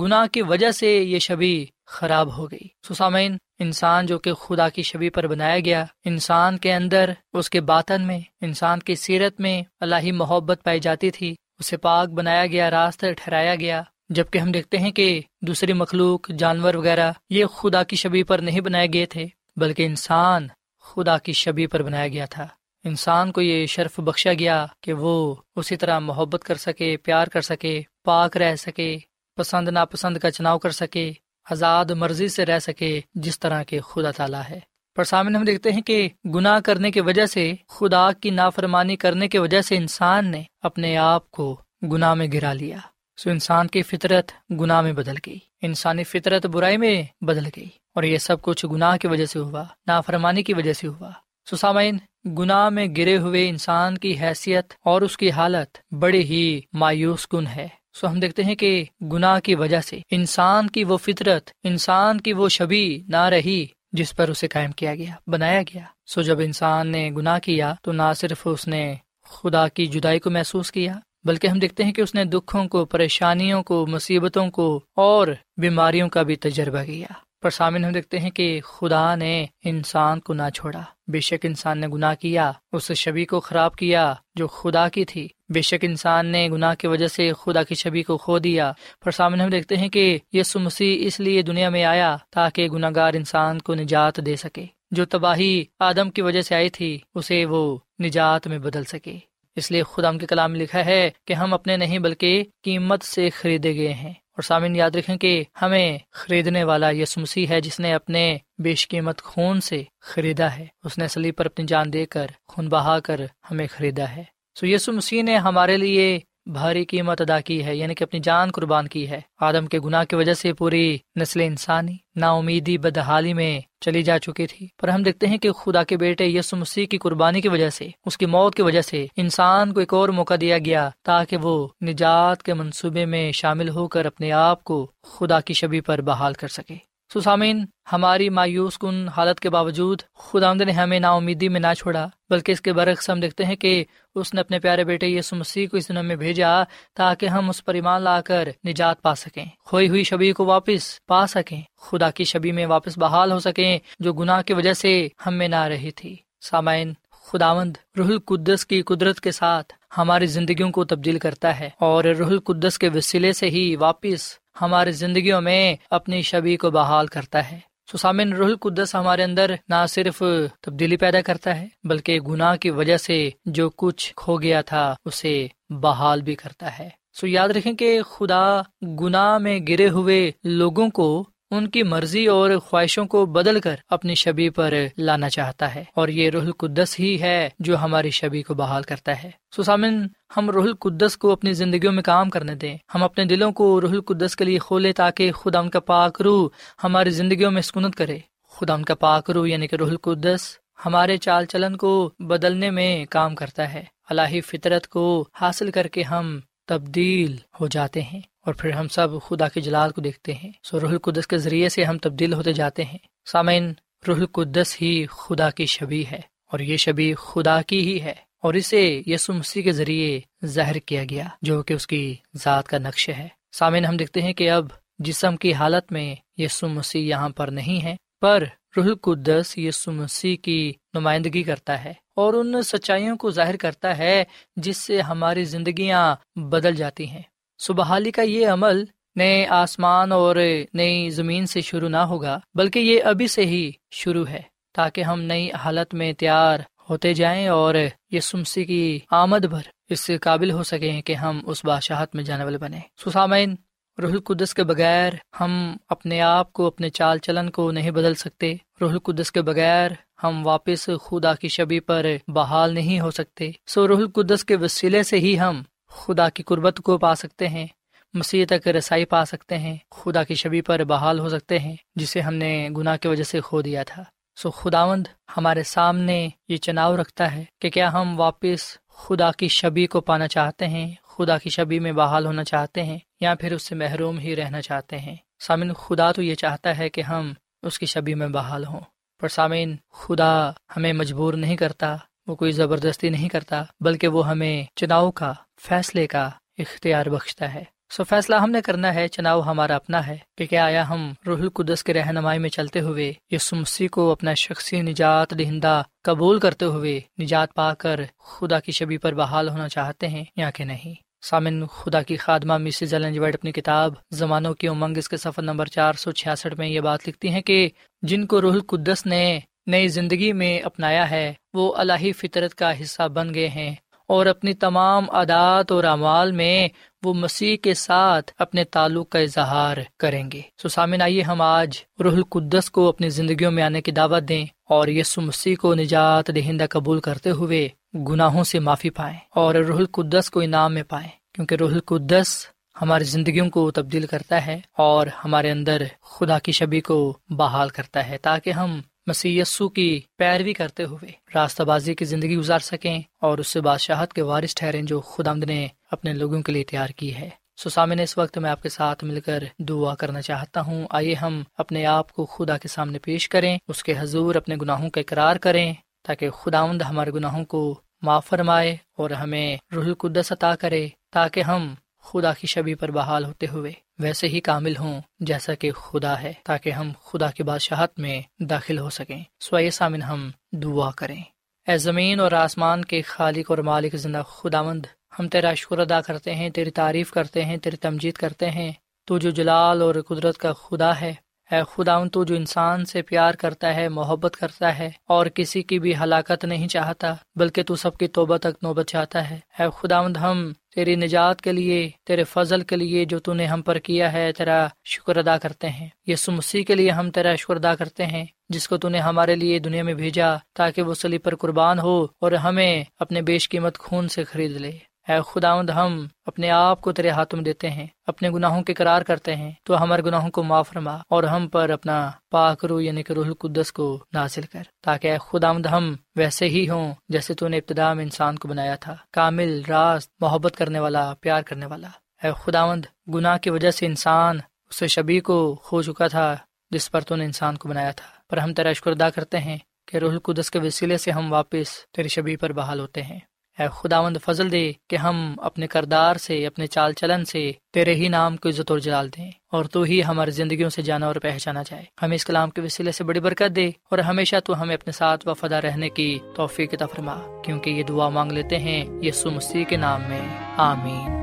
گناہ 0.00 0.26
کی 0.26 0.42
وجہ 0.42 0.70
سے 0.70 0.98
یہ 0.98 1.18
شبی 1.18 1.66
خراب 1.86 2.36
ہو 2.36 2.50
گئی۔ 2.50 2.68
سسامین 2.88 3.36
انسان 3.58 4.06
جو 4.06 4.18
کہ 4.18 4.32
خدا 4.32 4.68
کی 4.68 4.82
شبی 4.82 5.10
پر 5.10 5.26
بنایا 5.26 5.58
گیا، 5.58 5.84
انسان 6.04 6.58
کے 6.58 6.74
اندر، 6.74 7.12
اس 7.32 7.50
کے 7.50 7.60
باطن 7.60 8.02
میں، 8.02 8.20
انسان 8.40 8.78
کی 8.78 8.94
سیرت 8.94 9.40
میں، 9.40 9.62
اللہ 9.80 10.12
محبت 10.12 10.60
پائی 10.64 10.80
جاتی 10.80 11.10
تھی، 11.10 11.34
اسے 11.58 11.76
پاک 11.76 12.08
بنایا 12.08 12.46
گیا، 12.46 12.70
راستہ 12.70 13.06
ٹھہرایا 13.16 13.54
گیا۔ 13.54 13.82
جبکہ 14.14 14.38
ہم 14.38 14.52
دیکھتے 14.52 14.78
ہیں 14.78 14.90
کہ 14.90 15.20
دوسری 15.40 15.72
مخلوق، 15.72 16.30
جانور 16.30 16.74
وغیرہ 16.74 17.12
یہ 17.30 17.44
خدا 17.44 17.82
کی 17.82 17.96
شبی 17.96 18.22
پر 18.22 18.38
نہیں 18.38 18.60
بنائے 18.60 18.86
گئے 18.92 19.06
تھے، 19.06 19.26
بلکہ 19.56 19.86
انسان 19.86 20.48
خدا 20.80 21.18
کی 21.18 21.32
شبی 21.32 21.66
پر 21.66 21.82
بنایا 21.82 22.08
گیا 22.08 22.24
تھا۔ 22.24 22.46
انسان 22.84 23.32
کو 23.32 23.40
یہ 23.40 23.66
شرف 23.66 24.00
بخشا 24.00 24.32
گیا 24.38 24.66
کہ 24.80 24.92
وہ 24.92 25.34
اسی 25.56 25.76
طرح 25.76 25.98
محبت 25.98 26.44
کر 26.44 26.54
سکے، 26.54 26.96
پیار 26.96 27.26
کر 27.26 27.40
سکے، 27.40 27.82
پاک 28.04 28.36
رہ 28.36 28.56
سکے، 28.56 28.98
پسند 29.36 29.68
ناپسند 29.68 30.16
کا 30.16 30.30
چناؤ 30.30 30.58
کر 30.58 30.70
سکے، 30.70 31.12
آزاد 31.50 31.84
مرضی 31.84 32.28
سے 32.28 32.46
رہ 32.46 32.58
سکے، 32.58 33.00
جس 33.14 33.40
طرح 33.40 33.62
کے 33.62 33.80
خدا 33.80 34.10
تعالیٰ 34.10 34.42
ہے۔ 34.50 34.60
پر 34.96 35.04
سامنے 35.04 35.38
ہم 35.38 35.44
دیکھتے 35.44 35.72
ہیں 35.72 35.80
کہ 35.80 36.08
گناہ 36.24 36.60
کرنے 36.60 36.90
کی 36.90 37.00
وجہ 37.00 37.26
سے، 37.26 37.52
خدا 37.68 38.12
کی 38.12 38.30
نافرمانی 38.30 38.96
کرنے 38.96 39.28
کی 39.28 39.38
وجہ 39.38 39.60
سے 39.60 39.76
انسان 39.76 40.30
نے 40.30 40.42
اپنے 40.62 40.96
آپ 40.96 41.30
کو 41.30 41.60
گناہ 41.82 42.14
میں 42.14 42.26
گرا 42.32 42.52
لیا۔ 42.52 42.76
سو 43.24 43.30
انسان 43.30 43.66
کی 43.66 43.82
فطرت 43.82 44.32
گناہ 44.50 44.80
میں 44.80 44.92
بدل 44.92 45.14
گئی۔ 45.26 45.38
انسانی 45.62 46.04
فطرت 46.04 46.46
برائی 46.46 46.76
میں 46.76 47.02
بدل 47.20 47.46
گئی 47.56 47.68
اور 47.94 48.02
یہ 48.02 48.18
سب 48.18 48.42
کچھ 48.42 48.66
گناہ 48.66 48.96
کی 48.96 49.08
وجہ 49.08 49.26
سے 49.26 49.38
ہوا، 49.38 49.64
نافرمانی 49.86 50.42
کی 50.42 50.54
وجہ 50.54 50.72
سے 50.72 50.86
ہوا۔ 50.86 51.10
سو 51.50 51.56
سامعین، 51.56 51.98
گناہ 52.38 52.68
میں 52.68 52.86
گرے 52.96 53.16
ہوئے 53.16 53.48
انسان 53.48 53.98
کی 53.98 54.18
حیثیت 54.20 54.72
اور 54.84 55.02
اس 55.02 55.16
کی 55.16 55.30
حالت 55.30 55.94
بڑی 55.94 56.22
ہی 56.22 56.60
مایوس 56.72 57.28
کن 57.28 57.46
ہے۔ 57.46 57.68
سو 57.94 58.06
ہم 58.06 58.20
دیکھتے 58.20 58.44
ہیں 58.44 58.54
کہ 58.54 58.84
گناہ 59.12 59.40
کی 59.40 59.54
وجہ 59.54 59.80
سے 59.80 60.00
انسان 60.10 60.70
کی 60.70 60.84
وہ 60.84 60.96
فطرت، 60.96 61.50
انسان 61.64 62.20
کی 62.20 62.32
وہ 62.32 62.48
شبی 62.48 63.02
نہ 63.08 63.24
رہی 63.24 63.66
جس 63.92 64.16
پر 64.16 64.28
اسے 64.28 64.48
قائم 64.48 64.72
کیا 64.72 64.94
گیا، 64.94 65.14
بنایا 65.26 65.62
گیا۔ 65.62 65.84
سو 66.06 66.22
جب 66.22 66.38
انسان 66.38 66.88
نے 66.88 67.10
گناہ 67.16 67.38
کیا 67.38 67.74
تو 67.82 67.92
نہ 67.92 68.12
صرف 68.16 68.40
اس 68.44 68.68
نے 68.68 68.94
خدا 69.24 69.68
کی 69.68 69.86
جدائی 69.86 70.18
کو 70.18 70.30
محسوس 70.30 70.72
کیا 70.72 70.98
بلکہ 71.24 71.46
ہم 71.46 71.58
دیکھتے 71.58 71.84
ہیں 71.84 71.92
کہ 71.92 72.00
اس 72.00 72.14
نے 72.14 72.24
دکھوں 72.24 72.68
کو، 72.68 72.84
پریشانیوں 72.84 73.62
کو، 73.62 73.86
مصیبتوں 73.86 74.50
کو 74.50 74.80
اور 74.96 75.28
بیماریوں 75.56 76.08
کا 76.08 76.22
بھی 76.22 76.36
تجربہ 76.36 76.84
کیا۔ 76.84 77.06
پر 77.42 77.50
سامن 77.50 77.84
ہم 77.84 77.92
دیکھتے 77.92 78.18
ہیں 78.18 78.30
کہ 78.30 78.60
خدا 78.64 79.14
نے 79.14 79.46
انسان 79.64 80.20
کو 80.20 80.34
نہ 80.34 80.42
چھوڑا۔ 80.54 80.82
بے 81.08 81.20
شک 81.20 81.46
انسان 81.46 81.78
نے 81.78 81.86
گناہ 81.86 82.14
کیا، 82.14 82.52
اس 82.72 82.92
شبی 82.92 83.24
کو 83.24 83.40
خراب 83.40 83.76
کیا 83.76 84.14
جو 84.34 84.48
خدا 84.48 84.88
کی 84.88 85.04
تھی۔ 85.04 85.28
بے 85.48 85.62
شک 85.62 85.84
انسان 85.84 86.26
نے 86.26 86.48
گناہ 86.48 86.74
کی 86.74 86.86
وجہ 86.86 87.06
سے 87.06 87.32
خدا 87.32 87.62
کی 87.62 87.74
چھبی 87.74 88.02
کو 88.02 88.18
کھو 88.18 88.38
دیا۔ 88.38 88.72
پر 89.04 89.10
سامنے 89.10 89.44
ہم 89.44 89.50
دیکھتے 89.50 89.76
ہیں 89.76 89.88
کہ 89.88 90.18
یسو 90.32 90.58
مسیح 90.58 91.06
اس 91.06 91.20
لیے 91.20 91.42
دنیا 91.42 91.68
میں 91.68 91.84
آیا 91.84 92.16
تاکہ 92.30 92.68
گناہ 92.68 92.90
گار 92.94 93.14
انسان 93.14 93.58
کو 93.58 93.74
نجات 93.74 94.26
دے 94.26 94.36
سکے۔ 94.36 94.64
جو 94.90 95.04
تباہی 95.04 95.64
آدم 95.78 96.10
کی 96.10 96.22
وجہ 96.22 96.42
سے 96.42 96.54
آئی 96.54 96.68
تھی، 96.68 96.98
اسے 97.14 97.44
وہ 97.44 97.78
نجات 98.02 98.46
میں 98.46 98.58
بدل 98.58 98.84
سکے۔ 98.84 99.16
اس 99.56 99.70
لیے 99.70 99.82
خدا 99.82 100.08
ہم 100.08 100.18
کے 100.18 100.26
کلام 100.26 100.54
لکھا 100.54 100.84
ہے 100.84 101.10
کہ 101.26 101.32
ہم 101.32 101.54
اپنے 101.54 101.76
نہیں 101.76 101.98
بلکہ 101.98 102.44
قیمت 102.62 103.04
سے 103.04 103.30
خریدے 103.30 103.74
گئے 103.74 103.92
ہیں۔ 103.92 104.10
اور 104.10 104.42
سامعین، 104.42 104.76
یاد 104.76 104.90
رکھیں 104.90 105.16
کہ 105.16 105.44
ہمیں 105.62 105.98
خریدنے 106.12 106.64
والا 106.64 106.90
یس 106.90 107.18
مسیح 107.18 107.46
ہے 107.46 107.60
جس 107.60 107.80
نے 107.80 107.94
اپنے 107.94 108.38
بیش 108.58 108.88
قیمت 108.88 109.22
خون 109.22 109.60
سے 109.60 109.82
خریدا 110.00 110.56
ہے۔ 110.56 110.66
اس 110.84 110.98
نے 110.98 111.08
سلیب 111.08 111.36
پر 111.36 111.46
اپنی 111.46 111.66
جان 111.66 111.92
دے 111.92 112.06
کر، 112.06 112.26
خون 112.48 112.68
بہا 112.68 113.00
کر 113.00 113.20
ہمیں 113.50 113.66
خریدا 113.70 114.16
ہے۔ 114.16 114.24
سو 114.60 114.66
یسو 114.66 114.92
مسیح 114.92 115.22
نے 115.22 115.36
ہمارے 115.36 115.76
لیے 115.76 116.20
بھاری 116.46 116.84
قیمت 116.84 117.20
ادا 117.20 117.40
کی 117.40 117.64
ہے 117.64 117.76
یعنی 117.76 117.94
کہ 117.94 118.04
اپنی 118.04 118.20
جان 118.20 118.50
قربان 118.50 118.88
کی 118.88 119.10
ہے۔ 119.10 119.20
آدم 119.40 119.66
کے 119.66 119.78
گناہ 119.78 120.04
کی 120.04 120.16
وجہ 120.16 120.34
سے 120.34 120.52
پوری 120.52 120.98
نسل 121.20 121.40
انسانی 121.40 121.96
نا 122.16 122.30
امیدی 122.30 122.78
بدحالی 122.78 123.34
میں 123.34 123.60
چلی 123.80 124.02
جا 124.02 124.18
چکی 124.18 124.46
تھی۔ 124.46 124.68
پر 124.80 124.88
ہم 124.88 125.02
دیکھتے 125.02 125.26
ہیں 125.26 125.38
کہ 125.38 125.52
خدا 125.52 125.84
کے 125.84 125.96
بیٹے 125.96 126.26
یسو 126.26 126.56
مسیح 126.56 126.86
کی 126.86 126.98
قربانی 126.98 127.40
کی 127.40 127.48
وجہ 127.48 127.70
سے، 127.70 127.88
اس 128.06 128.18
کی 128.18 128.26
موت 128.26 128.54
کی 128.54 128.62
وجہ 128.62 128.80
سے 128.80 129.06
انسان 129.16 129.72
کو 129.72 129.80
ایک 129.80 129.94
اور 129.94 130.08
موقع 130.08 130.34
دیا 130.40 130.58
گیا 130.58 130.90
تاکہ 131.04 131.36
وہ 131.36 131.68
نجات 131.86 132.42
کے 132.42 132.54
منصوبے 132.54 133.04
میں 133.06 133.32
شامل 133.32 133.68
ہو 133.68 133.88
کر 133.88 134.06
اپنے 134.06 134.32
آپ 134.32 134.64
کو 134.64 134.90
خدا 135.02 135.40
کی 135.40 135.54
شبی 135.54 135.80
پر 135.80 136.00
بحال 136.00 136.32
کر 136.32 136.48
سکے۔ 136.48 136.91
سسامین، 137.14 137.64
ہماری 137.92 138.28
مایوس 138.30 138.78
کن 138.78 139.08
حالت 139.08 139.40
کے 139.40 139.50
باوجود 139.50 140.02
خدا 140.18 140.52
نے 140.54 140.72
ہمیں 140.72 140.98
نا 141.00 141.10
امیدی 141.12 141.48
میں 141.48 141.60
نہ 141.60 141.72
چھوڑا، 141.78 142.06
بلکہ 142.30 142.52
اس 142.52 142.60
کے 142.60 142.72
برعکس 142.72 143.10
ہم 143.10 143.20
دیکھتے 143.20 143.44
ہیں 143.44 143.56
کہ 143.56 143.84
اس 144.14 144.32
نے 144.34 144.40
اپنے 144.40 144.58
پیارے 144.58 144.84
بیٹے 144.84 145.06
یسو 145.06 145.36
مسیح 145.36 145.66
کو 145.70 145.76
اس 145.76 145.88
دنوں 145.88 146.02
میں 146.02 146.16
بھیجا 146.16 146.52
تاکہ 146.94 147.26
ہم 147.26 147.48
اس 147.50 147.64
پر 147.64 147.74
ایمان 147.74 148.02
لا 148.02 148.20
کر 148.20 148.48
نجات 148.64 149.02
پا 149.02 149.14
سکیں، 149.14 149.44
کھوئی 149.64 149.88
ہوئی 149.88 150.04
شبی 150.04 150.32
کو 150.32 150.44
واپس 150.44 150.84
پا 151.06 151.26
سکیں، 151.26 151.60
خدا 151.80 152.10
کی 152.10 152.24
شبی 152.24 152.52
میں 152.52 152.66
واپس 152.66 152.98
بحال 152.98 153.32
ہو 153.32 153.38
سکیں 153.38 153.78
جو 153.98 154.12
گناہ 154.12 154.42
کی 154.42 154.54
وجہ 154.54 154.72
سے 154.72 155.08
ہم 155.26 155.34
میں 155.34 155.48
نہ 155.48 155.62
رہی 155.64 155.90
تھی۔ 155.90 156.16
سامعین، 156.40 156.92
خداوند 157.24 157.76
روح 157.98 158.06
القدس 158.06 158.66
کی 158.66 158.82
قدرت 158.82 159.20
کے 159.20 159.30
ساتھ 159.32 159.72
ہماری 159.98 160.26
زندگیوں 160.26 160.70
کو 160.70 160.84
تبدیل 160.84 161.18
کرتا 161.18 161.58
ہے 161.60 161.70
اور 161.78 162.04
روح 162.04 162.28
القدس 162.28 162.78
کے 162.78 162.88
وسیلے 162.94 163.32
سے 163.32 163.50
ہی 163.50 163.64
واپس 163.76 164.30
ہماری 164.60 164.92
زندگیوں 164.92 165.40
میں 165.40 165.76
اپنی 165.90 166.22
شبی 166.22 166.56
کو 166.56 166.70
بحال 166.70 167.06
کرتا 167.06 167.52
ہے۔ 167.52 167.60
سسامن 167.92 168.32
روح 168.32 168.46
القدس 168.46 168.94
ہمارے 168.94 169.22
اندر 169.24 169.54
نہ 169.68 169.86
صرف 169.88 170.22
تبدیلی 170.60 170.96
پیدا 170.96 171.20
کرتا 171.20 171.60
ہے، 171.60 171.66
بلکہ 171.84 172.20
گناہ 172.20 172.56
کی 172.56 172.70
وجہ 172.70 172.96
سے 172.96 173.30
جو 173.44 173.70
کچھ 173.70 174.12
کھو 174.16 174.36
گیا 174.36 174.60
تھا، 174.60 174.94
اسے 175.04 175.46
بحال 175.70 176.22
بھی 176.22 176.34
کرتا 176.34 176.78
ہے۔ 176.78 176.88
سو 177.20 177.26
یاد 177.26 177.48
رکھیں 177.48 177.72
کہ 177.72 178.02
خدا 178.02 178.60
گناہ 179.00 179.38
میں 179.38 179.60
گرے 179.68 179.88
ہوئے 179.88 180.30
لوگوں 180.44 180.88
کو 180.88 181.26
ان 181.52 181.70
کی 181.70 181.82
مرضی 181.82 182.26
اور 182.26 182.50
خواہشوں 182.66 183.06
کو 183.06 183.26
بدل 183.26 183.60
کر 183.60 183.76
اپنی 183.90 184.14
شبی 184.14 184.50
پر 184.50 184.74
لانا 184.98 185.28
چاہتا 185.28 185.74
ہے۔ 185.74 185.84
اور 185.94 186.08
یہ 186.08 186.30
روح 186.30 186.42
القدس 186.42 187.00
ہی 187.00 187.20
ہے 187.20 187.48
جو 187.58 187.76
ہماری 187.76 188.10
شبی 188.10 188.42
کو 188.42 188.54
بحال 188.54 188.82
کرتا 188.82 189.22
ہے۔ 189.22 189.30
سسامن 189.56 190.06
ہم 190.36 190.50
روح 190.50 190.62
القدس 190.62 191.16
کو 191.16 191.32
اپنی 191.32 191.52
زندگیوں 191.52 191.92
میں 191.92 192.02
کام 192.02 192.30
کرنے 192.30 192.54
دیں۔ 192.54 192.76
ہم 192.94 193.02
اپنے 193.02 193.24
دلوں 193.24 193.52
کو 193.52 193.80
روح 193.80 193.90
القدس 193.90 194.36
کے 194.36 194.44
لیے 194.44 194.58
کھولے 194.58 194.92
تاکہ 194.92 195.32
خدا 195.32 195.58
ان 195.58 195.70
کا 195.70 195.80
پاک 195.80 196.22
روح 196.22 196.48
ہماری 196.84 197.10
زندگیوں 197.10 197.50
میں 197.50 197.62
سکونت 197.62 197.94
کرے۔ 197.94 198.18
خدا 198.50 198.74
ان 198.74 198.84
کا 198.84 198.94
پاک 198.94 199.30
روح 199.30 199.46
یعنی 199.46 199.66
کہ 199.66 199.76
روح 199.76 199.88
القدس 199.88 200.56
ہمارے 200.86 201.16
چال 201.16 201.46
چلن 201.46 201.76
کو 201.76 202.10
بدلنے 202.18 202.70
میں 202.70 203.04
کام 203.10 203.34
کرتا 203.34 203.74
ہے۔ 203.74 203.84
الہی 204.10 204.40
فطرت 204.40 204.86
کو 204.86 205.28
حاصل 205.40 205.70
کر 205.70 205.86
کے 205.86 206.02
ہم 206.02 206.40
تبدیل 206.66 207.36
ہو 207.60 207.66
جاتے 207.66 208.02
ہیں 208.02 208.20
اور 208.46 208.54
پھر 208.54 208.70
ہم 208.70 208.88
سب 208.88 209.08
خدا 209.28 209.48
کے 209.48 209.60
جلال 209.60 209.90
کو 209.90 210.00
دیکھتے 210.00 210.34
ہیں۔ 210.34 210.52
سو 210.62 210.80
روح 210.80 210.90
القدس 210.90 211.26
کے 211.26 211.38
ذریعے 211.38 211.68
سے 211.68 211.84
ہم 211.84 211.98
تبدیل 211.98 212.32
ہوتے 212.32 212.52
جاتے 212.52 212.84
ہیں۔ 212.84 212.98
سامعین، 213.26 213.72
روح 214.08 214.16
القدس 214.16 214.82
ہی 214.82 215.06
خدا 215.06 215.50
کی 215.50 215.66
شبی 215.66 216.04
ہے 216.10 216.20
اور 216.52 216.60
یہ 216.60 216.76
شبی 216.76 217.14
خدا 217.14 217.62
کی 217.62 217.80
ہی 217.80 218.02
ہے 218.02 218.14
اور 218.42 218.54
اسے 218.54 219.02
یسو 219.06 219.32
مسیح 219.32 219.62
کے 219.62 219.72
ذریعے 219.72 220.20
ظاہر 220.44 220.78
کیا 220.78 221.04
گیا 221.10 221.28
جو 221.42 221.62
کہ 221.62 221.74
اس 221.74 221.86
کی 221.86 222.14
ذات 222.36 222.68
کا 222.68 222.78
نقش 222.78 223.08
ہے۔ 223.08 223.28
سامعین، 223.52 223.84
ہم 223.84 223.96
دیکھتے 223.96 224.22
ہیں 224.22 224.32
کہ 224.32 224.50
اب 224.50 224.66
جسم 224.98 225.36
کی 225.36 225.52
حالت 225.52 225.92
میں 225.92 226.14
یسو 226.36 226.68
مسیح 226.68 227.00
یہاں 227.00 227.28
پر 227.28 227.48
نہیں 227.48 227.84
ہے 227.84 227.96
پر 228.20 228.44
روح 228.76 228.84
القدس 228.84 229.58
یسو 229.58 229.92
مسیح 229.92 230.36
کی 230.36 230.72
نمائندگی 230.94 231.42
کرتا 231.42 231.84
ہے 231.84 231.92
اور 232.16 232.34
ان 232.34 232.62
سچائیوں 232.62 233.16
کو 233.16 233.30
ظاہر 233.30 233.56
کرتا 233.56 233.98
ہے 233.98 234.24
جس 234.56 234.76
سے 234.76 235.00
ہماری 235.00 235.44
زندگیاں 235.44 236.16
بدل 236.36 236.74
جاتی 236.74 237.08
ہیں۔ 237.08 237.22
سبحالی 237.58 238.10
کا 238.10 238.22
یہ 238.22 238.48
عمل 238.48 238.84
نئے 239.16 239.46
آسمان 239.46 240.12
اور 240.12 240.36
نئی 240.74 241.10
زمین 241.10 241.46
سے 241.46 241.60
شروع 241.60 241.88
نہ 241.88 241.96
ہوگا، 241.96 242.38
بلکہ 242.54 242.78
یہ 242.78 243.02
ابھی 243.04 243.26
سے 243.26 243.46
ہی 243.46 243.70
شروع 243.90 244.26
ہے، 244.26 244.42
تاکہ 244.74 245.00
ہم 245.00 245.20
نئی 245.20 245.52
حالت 245.52 245.94
میں 245.94 246.12
تیار 246.12 246.60
ہوتے 246.90 247.14
جائیں 247.14 247.48
اور 247.48 247.74
یہ 248.10 248.20
سمسی 248.20 248.64
کی 248.64 249.00
آمد 249.10 249.44
بھر 249.44 249.62
اس 249.88 250.00
سے 250.00 250.18
قابل 250.18 250.50
ہو 250.50 250.62
سکیں 250.62 251.02
کہ 251.02 251.12
ہم 251.12 251.40
اس 251.46 251.64
بادشاہت 251.64 252.14
میں 252.14 252.24
جانے 252.24 252.44
والے 252.44 252.58
بنے 252.58 252.80
سسامین 252.96 253.54
روح 253.98 254.10
القدس 254.10 254.54
کے 254.54 254.64
بغیر 254.64 255.12
ہم 255.40 255.76
اپنے 255.88 256.20
آپ 256.20 256.52
کو، 256.52 256.66
اپنے 256.66 256.90
چال 256.90 257.18
چلن 257.18 257.50
کو 257.50 257.70
نہیں 257.70 257.90
بدل 257.90 258.14
سکتے۔ 258.14 258.54
روح 258.80 258.90
القدس 258.90 259.32
کے 259.32 259.42
بغیر 259.42 259.90
ہم 260.22 260.46
واپس 260.46 260.90
خدا 261.04 261.34
کی 261.34 261.48
شبی 261.48 261.80
پر 261.80 262.06
بحال 262.28 262.74
نہیں 262.74 263.00
ہو 263.00 263.10
سکتے۔ 263.10 263.50
سو 263.66 263.88
روح 263.88 263.96
القدس 263.96 264.44
کے 264.44 264.56
وسیلے 264.56 265.02
سے 265.02 265.18
ہی 265.18 265.40
ہم 265.40 265.62
خدا 265.88 266.28
کی 266.28 266.42
قربت 266.42 266.80
کو 266.84 266.98
پا 266.98 267.14
سکتے 267.14 267.48
ہیں۔ 267.48 267.66
مسیح 268.14 268.44
تک 268.48 268.68
رسائی 268.68 269.04
پا 269.04 269.24
سکتے 269.24 269.58
ہیں۔ 269.58 269.76
خدا 269.90 270.24
کی 270.24 270.34
شبی 270.34 270.60
پر 270.60 270.84
بحال 270.84 271.18
ہو 271.18 271.28
سکتے 271.28 271.58
ہیں، 271.58 271.76
جسے 271.94 272.20
ہم 272.20 272.34
نے 272.34 272.68
گناہ 272.76 272.96
کی 272.96 273.08
وجہ 273.08 273.24
سے 273.24 273.40
کھو 273.40 273.62
دیا 273.62 273.82
تھا۔ 273.82 274.04
سو 274.36 274.50
خداوند 274.50 275.06
ہمارے 275.36 275.62
سامنے 275.62 276.28
یہ 276.48 276.56
چناؤ 276.56 276.96
رکھتا 276.96 277.34
ہے 277.34 277.44
کہ 277.58 277.70
کیا 277.70 277.92
ہم 277.92 278.20
واپس 278.20 278.78
خدا 278.88 279.30
کی 279.32 279.48
شبی 279.48 279.86
کو 279.86 280.00
پانا 280.00 280.28
چاہتے 280.28 280.68
ہیں۔ 280.68 280.94
خدا 281.16 281.38
کی 281.38 281.50
شبی 281.50 281.78
میں 281.78 281.92
بحال 281.92 282.26
ہونا 282.26 282.44
چاہتے 282.44 282.82
ہیں 282.82 282.98
یا 283.20 283.34
پھر 283.34 283.52
اس 283.52 283.62
سے 283.62 283.74
محروم 283.74 284.18
ہی 284.18 284.36
رہنا 284.36 284.62
چاہتے 284.62 284.98
ہیں۔ 284.98 285.16
سامعین، 285.40 285.72
خدا 285.72 286.12
تو 286.12 286.22
یہ 286.22 286.34
چاہتا 286.34 286.78
ہے 286.78 286.88
کہ 286.88 287.00
ہم 287.00 287.32
اس 287.62 287.78
کی 287.78 287.86
شبی 287.86 288.14
میں 288.14 288.28
بحال 288.28 288.64
ہوں۔ 288.64 288.80
پر 289.20 289.28
سامعین، 289.28 289.76
خدا 289.92 290.50
ہمیں 290.50 290.92
مجبور 290.92 291.34
نہیں 291.34 291.56
کرتا، 291.56 291.96
وہ 292.26 292.34
کوئی 292.34 292.52
زبردستی 292.52 293.08
نہیں 293.08 293.28
کرتا، 293.28 293.62
بلکہ 293.80 294.08
وہ 294.08 294.28
ہمیں 294.28 294.64
چناؤ 294.74 295.10
کا، 295.10 295.32
فیصلے 295.60 296.06
کا 296.06 296.30
اختیار 296.58 297.06
بخشتا 297.06 297.54
ہے۔ 297.54 297.64
سو 297.92 298.04
فیصلہ 298.04 298.36
ہم 298.36 298.50
نے 298.50 298.60
کرنا 298.60 298.94
ہے، 298.94 299.06
چناؤ 299.08 299.40
ہمارا 299.40 299.74
اپنا 299.76 300.06
ہے 300.06 300.16
کہ 300.38 300.44
کیا 300.46 300.64
آیا 300.64 300.88
ہم 300.88 301.12
روح 301.26 301.38
القدس 301.38 301.82
کے 301.84 301.94
رہنمائی 301.94 302.38
میں 302.38 302.48
چلتے 302.48 302.80
ہوئے 302.80 303.12
یس 303.30 303.52
مسیح 303.52 303.88
کو 303.92 304.10
اپنا 304.12 304.34
شخصی 304.34 304.80
نجات 304.80 305.30
دہندہ 305.38 305.82
قبول 306.04 306.38
کرتے 306.40 306.64
ہوئے 306.64 306.98
نجات 307.22 307.54
پا 307.54 307.72
کر 307.74 308.00
خدا 308.30 308.60
کی 308.60 308.72
شبی 308.72 308.98
پر 308.98 309.14
بحال 309.14 309.48
ہونا 309.48 309.68
چاہتے 309.68 310.08
ہیں 310.08 310.24
یا 310.36 310.50
کہ 310.50 310.64
نہیں؟ 310.64 310.94
سامن 311.22 311.66
خدا 311.66 312.02
کی 312.02 312.16
خادمہ 312.16 312.56
مسز 312.58 312.94
وائٹ 312.94 313.34
اپنی 313.34 313.52
کتاب 313.52 313.94
زمانوں 314.10 314.54
کی 314.54 314.68
امنگ 314.68 314.96
اس 314.96 315.08
کے 315.08 315.16
سفر 315.16 315.42
نمبر 315.42 315.66
چار 315.66 315.92
سو 315.94 316.12
چھیاسٹھ 316.12 316.58
میں 316.58 316.68
یہ 316.68 316.80
بات 316.80 317.08
لکھتی 317.08 317.28
ہیں 317.28 317.42
کہ 317.42 317.68
جن 318.02 318.26
کو 318.26 318.40
روح 318.40 318.52
القدس 318.52 319.06
نے 319.06 319.38
نئی 319.66 319.88
زندگی 319.88 320.32
میں 320.32 320.58
اپنایا 320.60 321.08
ہے، 321.10 321.32
وہ 321.54 321.72
الہی 321.76 322.12
فطرت 322.12 322.54
کا 322.54 322.72
حصہ 322.82 323.08
بن 323.08 323.34
گئے 323.34 323.48
ہیں 323.48 323.74
اور 324.08 324.26
اپنی 324.26 324.52
تمام 324.54 325.10
عادات 325.10 325.70
اور 325.72 325.84
اعمال 325.84 326.32
میں 326.32 326.68
وہ 327.04 327.14
مسیح 327.14 327.56
کے 327.56 327.74
ساتھ 327.74 328.32
اپنے 328.38 328.64
تعلق 328.64 329.08
کا 329.08 329.18
اظہار 329.18 329.76
کریں 329.98 330.30
گے۔ 330.32 330.40
سو 330.62 330.68
سامن 330.68 331.02
آئیے 331.02 331.22
ہم 331.22 331.40
آج 331.40 331.78
روح 332.00 332.12
القدس 332.12 332.70
کو 332.70 332.88
اپنی 332.88 333.08
زندگیوں 333.08 333.50
میں 333.50 333.62
آنے 333.62 333.82
کی 333.82 333.92
دعوت 333.92 334.28
دیں 334.28 334.46
اور 334.64 334.88
یسو 334.88 335.20
مسیح 335.20 335.56
کو 335.60 335.74
نجات 335.74 336.30
دہندہ 336.34 336.66
قبول 336.70 337.00
کرتے 337.00 337.30
ہوئے 337.30 337.68
گناہوں 337.94 338.44
سے 338.44 338.58
معافی 338.58 338.90
پائیں 338.90 339.18
اور 339.30 339.54
روح 339.54 339.78
القدس 339.78 340.30
کو 340.30 340.40
انعام 340.40 340.74
میں 340.74 340.82
پائیں۔ 340.82 341.08
کیونکہ 341.34 341.54
روح 341.54 341.70
القدس 341.70 342.46
ہماری 342.82 343.04
زندگیوں 343.04 343.50
کو 343.50 343.70
تبدیل 343.70 344.06
کرتا 344.06 344.46
ہے 344.46 344.60
اور 344.78 345.06
ہمارے 345.24 345.50
اندر 345.50 345.82
خدا 346.02 346.38
کی 346.38 346.52
شبی 346.52 346.80
کو 346.80 347.18
بحال 347.28 347.68
کرتا 347.68 348.08
ہے 348.08 348.18
تاکہ 348.18 348.50
ہم 348.50 348.80
مسی 349.06 349.42
کی 349.74 350.00
پیروی 350.16 350.52
کرتے 350.52 350.84
ہوئے 350.84 351.12
راستہ 351.34 351.62
بازی 351.62 351.94
کی 351.94 352.04
زندگی 352.04 352.36
گزار 352.36 352.58
سکیں 352.58 353.02
اور 353.20 353.38
اس 353.38 353.46
سے 353.46 353.60
بادشاہت 353.60 354.12
کے 354.12 354.22
وارث 354.22 354.54
ٹھہریں 354.54 354.82
جو 354.82 355.00
خدا 355.00 355.32
نے 355.34 355.66
اپنے 355.90 356.12
لوگوں 356.12 356.42
کے 356.42 356.52
لیے 356.52 356.64
تیار 356.64 356.88
کی 356.88 357.14
ہے۔ 357.14 357.30
سسامن 357.56 358.00
اس 358.00 358.18
وقت 358.18 358.38
میں 358.38 358.50
آپ 358.50 358.62
کے 358.62 358.68
ساتھ 358.68 359.04
مل 359.04 359.20
کر 359.20 359.44
دعا 359.58 359.94
کرنا 359.94 360.22
چاہتا 360.22 360.60
ہوں۔ 360.60 360.86
آئیے 360.90 361.14
ہم 361.14 361.42
اپنے 361.58 361.86
آپ 361.86 362.12
کو 362.12 362.26
خدا 362.26 362.58
کے 362.58 362.68
سامنے 362.68 362.98
پیش 362.98 363.28
کریں، 363.28 363.58
اس 363.68 363.84
کے 363.84 363.94
حضور 363.98 364.34
اپنے 364.34 364.56
گناہوں 364.56 364.90
کا 364.90 365.00
اقرار 365.00 365.36
کریں 365.36 365.74
تاکہ 366.02 366.30
خداوند 366.30 366.82
ہمارے 366.82 367.10
گناہوں 367.10 367.44
کو 367.44 367.80
معاف 368.02 368.26
فرمائے 368.26 368.76
اور 368.98 369.10
ہمیں 369.10 369.56
روح 369.74 369.84
القدس 369.84 370.32
عطا 370.32 370.56
کرے 370.56 370.88
تاکہ 371.12 371.40
ہم 371.40 371.74
خدا 372.02 372.32
کی 372.32 372.46
شبی 372.46 372.74
پر 372.74 372.90
بحال 372.90 373.24
ہوتے 373.24 373.46
ہوئے 373.46 373.72
ویسے 373.98 374.28
ہی 374.28 374.40
کامل 374.40 374.76
ہوں 374.76 375.00
جیسا 375.20 375.54
کہ 375.54 375.72
خدا 375.72 376.22
ہے، 376.22 376.32
تاکہ 376.44 376.70
ہم 376.70 376.92
خدا 377.04 377.30
کی 377.30 377.42
بادشاہت 377.42 377.98
میں 377.98 378.22
داخل 378.38 378.78
ہو 378.78 378.90
سکیں۔ 378.90 379.22
سوائے 379.40 379.70
سامن 379.70 380.02
ہم 380.02 380.30
دعا 380.52 380.90
کریں۔ 380.90 381.22
اے 381.68 381.78
زمین 381.78 382.20
اور 382.20 382.32
آسمان 382.32 382.84
کے 382.84 383.02
خالق 383.02 383.50
اور 383.50 383.58
مالک 383.58 383.96
زندہ 383.96 384.22
خدا 384.28 384.62
مند 384.62 384.86
ہم 385.18 385.28
تیرا 385.28 385.54
شکر 385.54 385.78
ادا 385.78 386.00
کرتے 386.00 386.34
ہیں، 386.34 386.50
تیری 386.50 386.70
تعریف 386.70 387.10
کرتے 387.12 387.44
ہیں، 387.44 387.56
تیری 387.56 387.76
تمجید 387.76 388.14
کرتے 388.14 388.50
ہیں۔ 388.50 388.72
تو 389.06 389.18
جو 389.18 389.30
جلال 389.30 389.82
اور 389.82 389.94
قدرت 390.08 390.38
کا 390.38 390.52
خدا 390.52 391.00
ہے 391.00 391.14
اے 391.50 391.60
خدا 391.74 392.04
تو 392.12 392.24
جو 392.24 392.34
انسان 392.34 392.84
سے 392.84 393.02
پیار 393.02 393.34
کرتا 393.34 393.74
ہے، 393.74 393.88
محبت 393.88 394.36
کرتا 394.36 394.78
ہے 394.78 394.90
اور 395.08 395.26
کسی 395.26 395.62
کی 395.62 395.78
بھی 395.78 395.96
ہلاکت 395.96 396.44
نہیں 396.44 396.68
چاہتا، 396.68 397.14
بلکہ 397.36 397.62
تو 397.62 397.76
سب 397.76 397.96
کی 397.96 398.08
توبہ 398.08 398.36
تک 398.36 398.62
نوبت 398.62 398.86
چاہتا 398.86 399.30
ہے۔ 399.30 399.38
اے 399.58 399.64
خدا 399.80 400.00
ہم 400.00 400.52
تیری 400.74 400.96
نجات 400.96 401.40
کے 401.40 401.52
لیے، 401.52 401.90
تیرے 402.04 402.24
فضل 402.24 402.60
کے 402.60 402.76
لیے 402.76 403.04
جو 403.04 403.18
تو 403.18 403.34
نے 403.34 403.46
ہم 403.46 403.62
پر 403.62 403.78
کیا 403.78 404.12
ہے، 404.12 404.32
تیرا 404.32 404.66
شکر 404.84 405.16
ادا 405.16 405.38
کرتے 405.38 405.68
ہیں۔ 405.68 405.88
یہ 406.06 406.14
مسیح 406.28 406.62
کے 406.62 406.74
لیے 406.74 406.90
ہم 406.90 407.10
تیرا 407.10 407.34
شکر 407.34 407.56
ادا 407.56 407.74
کرتے 407.74 408.06
ہیں، 408.06 408.24
جس 408.48 408.68
کو 408.68 408.76
تو 408.76 408.88
نے 408.88 408.98
ہمارے 408.98 409.34
لیے 409.34 409.58
دنیا 409.58 409.82
میں 409.82 409.94
بھیجا 409.94 410.34
تاکہ 410.54 410.82
وہ 410.82 410.94
سلی 410.94 411.18
پر 411.18 411.36
قربان 411.36 411.78
ہو 411.78 412.06
اور 412.20 412.32
ہمیں 412.32 412.84
اپنے 412.98 413.22
بیش 413.22 413.48
قیمت 413.48 413.78
خون 413.78 414.08
سے 414.08 414.24
خرید 414.24 414.50
لے۔ 414.50 414.91
اے 415.08 415.18
خداوند، 415.32 415.70
ہم 415.70 416.06
اپنے 416.26 416.50
آپ 416.50 416.80
کو 416.80 416.92
تیرے 416.92 417.10
ہاتھوں 417.10 417.36
میں 417.36 417.44
دیتے 417.44 417.70
ہیں، 417.70 417.86
اپنے 418.06 418.30
گناہوں 418.30 418.62
کے 418.62 418.74
قرار 418.74 419.02
کرتے 419.02 419.36
ہیں، 419.36 419.52
تو 419.62 419.82
ہمارے 419.82 420.02
گناہوں 420.02 420.30
کو 420.30 420.42
معاف 420.42 420.68
فرما 420.68 420.98
اور 421.08 421.22
ہم 421.22 421.48
پر 421.48 421.70
اپنا 421.70 422.10
پاک 422.30 422.64
رو 422.64 422.80
یعنی 422.80 423.02
کہ 423.02 423.12
روح 423.12 423.26
القدس 423.26 423.72
کو 423.72 424.04
نازل 424.12 424.42
کر، 424.42 424.62
تاکہ 424.82 425.12
اے 425.12 425.18
خداوند، 425.30 425.66
ہم 425.66 425.94
ویسے 426.16 426.48
ہی 426.48 426.68
ہوں 426.68 426.94
جیسے 427.08 427.34
تو 427.34 427.48
نے 427.48 427.58
ابتدا 427.58 427.92
میں 427.92 428.04
انسان 428.04 428.38
کو 428.38 428.48
بنایا 428.48 428.74
تھا، 428.76 428.96
کامل 429.12 429.62
راست 429.68 430.10
محبت 430.20 430.56
کرنے 430.56 430.80
والا، 430.80 431.14
پیار 431.20 431.42
کرنے 431.42 431.66
والا۔ 431.66 431.88
اے 432.22 432.30
خداوند، 432.44 432.84
گناہ 433.14 433.38
کی 433.38 433.50
وجہ 433.50 433.70
سے 433.70 433.86
انسان 433.86 434.38
اسے 434.70 434.86
شبی 434.86 435.20
کو 435.20 435.54
کھو 435.54 435.82
چکا 435.82 436.06
تھا 436.06 436.36
جس 436.70 436.90
پر 436.90 437.00
تو 437.00 437.16
نے 437.16 437.24
انسان 437.24 437.56
کو 437.56 437.68
بنایا 437.68 437.90
تھا۔ 437.90 438.08
پر 438.30 438.36
ہم 438.36 438.54
تیرا 438.54 438.72
شکر 438.72 438.90
ادا 438.90 439.10
کرتے 439.10 439.38
ہیں 439.38 439.58
کہ 439.88 439.96
روح 439.96 440.10
القدس 440.10 440.50
کے 440.50 440.58
وسیلے 440.58 440.96
سے 440.96 441.10
ہم 441.10 441.32
واپس 441.32 441.90
تیری 441.92 442.08
شبی 442.08 442.36
پر 442.36 442.52
بحال 442.52 442.80
ہوتے 442.80 443.02
ہیں۔ 443.02 443.18
اے 443.58 443.66
خداوند 443.72 444.16
فضل 444.24 444.52
دے 444.52 444.72
کہ 444.90 444.96
ہم 444.96 445.34
اپنے 445.42 445.66
کردار 445.66 446.16
سے، 446.16 446.46
اپنے 446.46 446.66
چال 446.66 446.92
چلن 446.92 447.24
سے 447.24 447.52
تیرے 447.72 447.94
ہی 447.94 448.08
نام 448.08 448.36
کو 448.36 448.48
عزت 448.48 448.70
اور 448.70 448.78
جلال 448.78 449.08
دیں 449.08 449.30
اور 449.52 449.64
تو 449.64 449.82
ہی 449.82 450.04
ہماری 450.04 450.30
زندگیوں 450.30 450.70
سے 450.70 450.82
جانا 450.82 451.06
اور 451.06 451.14
پہچانا 451.14 451.62
جائے۔ 451.62 451.84
ہمیں 452.02 452.14
اس 452.14 452.24
کلام 452.24 452.50
کے 452.50 452.60
وسیلے 452.60 452.92
سے 452.92 453.04
بڑی 453.04 453.20
برکت 453.20 453.56
دے 453.56 453.70
اور 453.90 453.98
ہمیشہ 453.98 454.36
تو 454.44 454.62
ہمیں 454.62 454.74
اپنے 454.74 454.92
ساتھ 454.92 455.28
وفادہ 455.28 455.54
رہنے 455.54 455.88
کی 455.88 456.18
توفیق 456.34 456.70
تفرما 456.70 457.40
کیونکہ 457.44 457.70
یہ 457.70 457.82
دعا 457.82 458.08
مانگ 458.08 458.32
لیتے 458.32 458.58
ہیں 458.58 458.84
یسو 459.02 459.30
مسیح 459.30 459.64
کے 459.64 459.76
نام 459.76 460.00
میں۔ 460.08 460.28
آمین۔ 460.56 461.22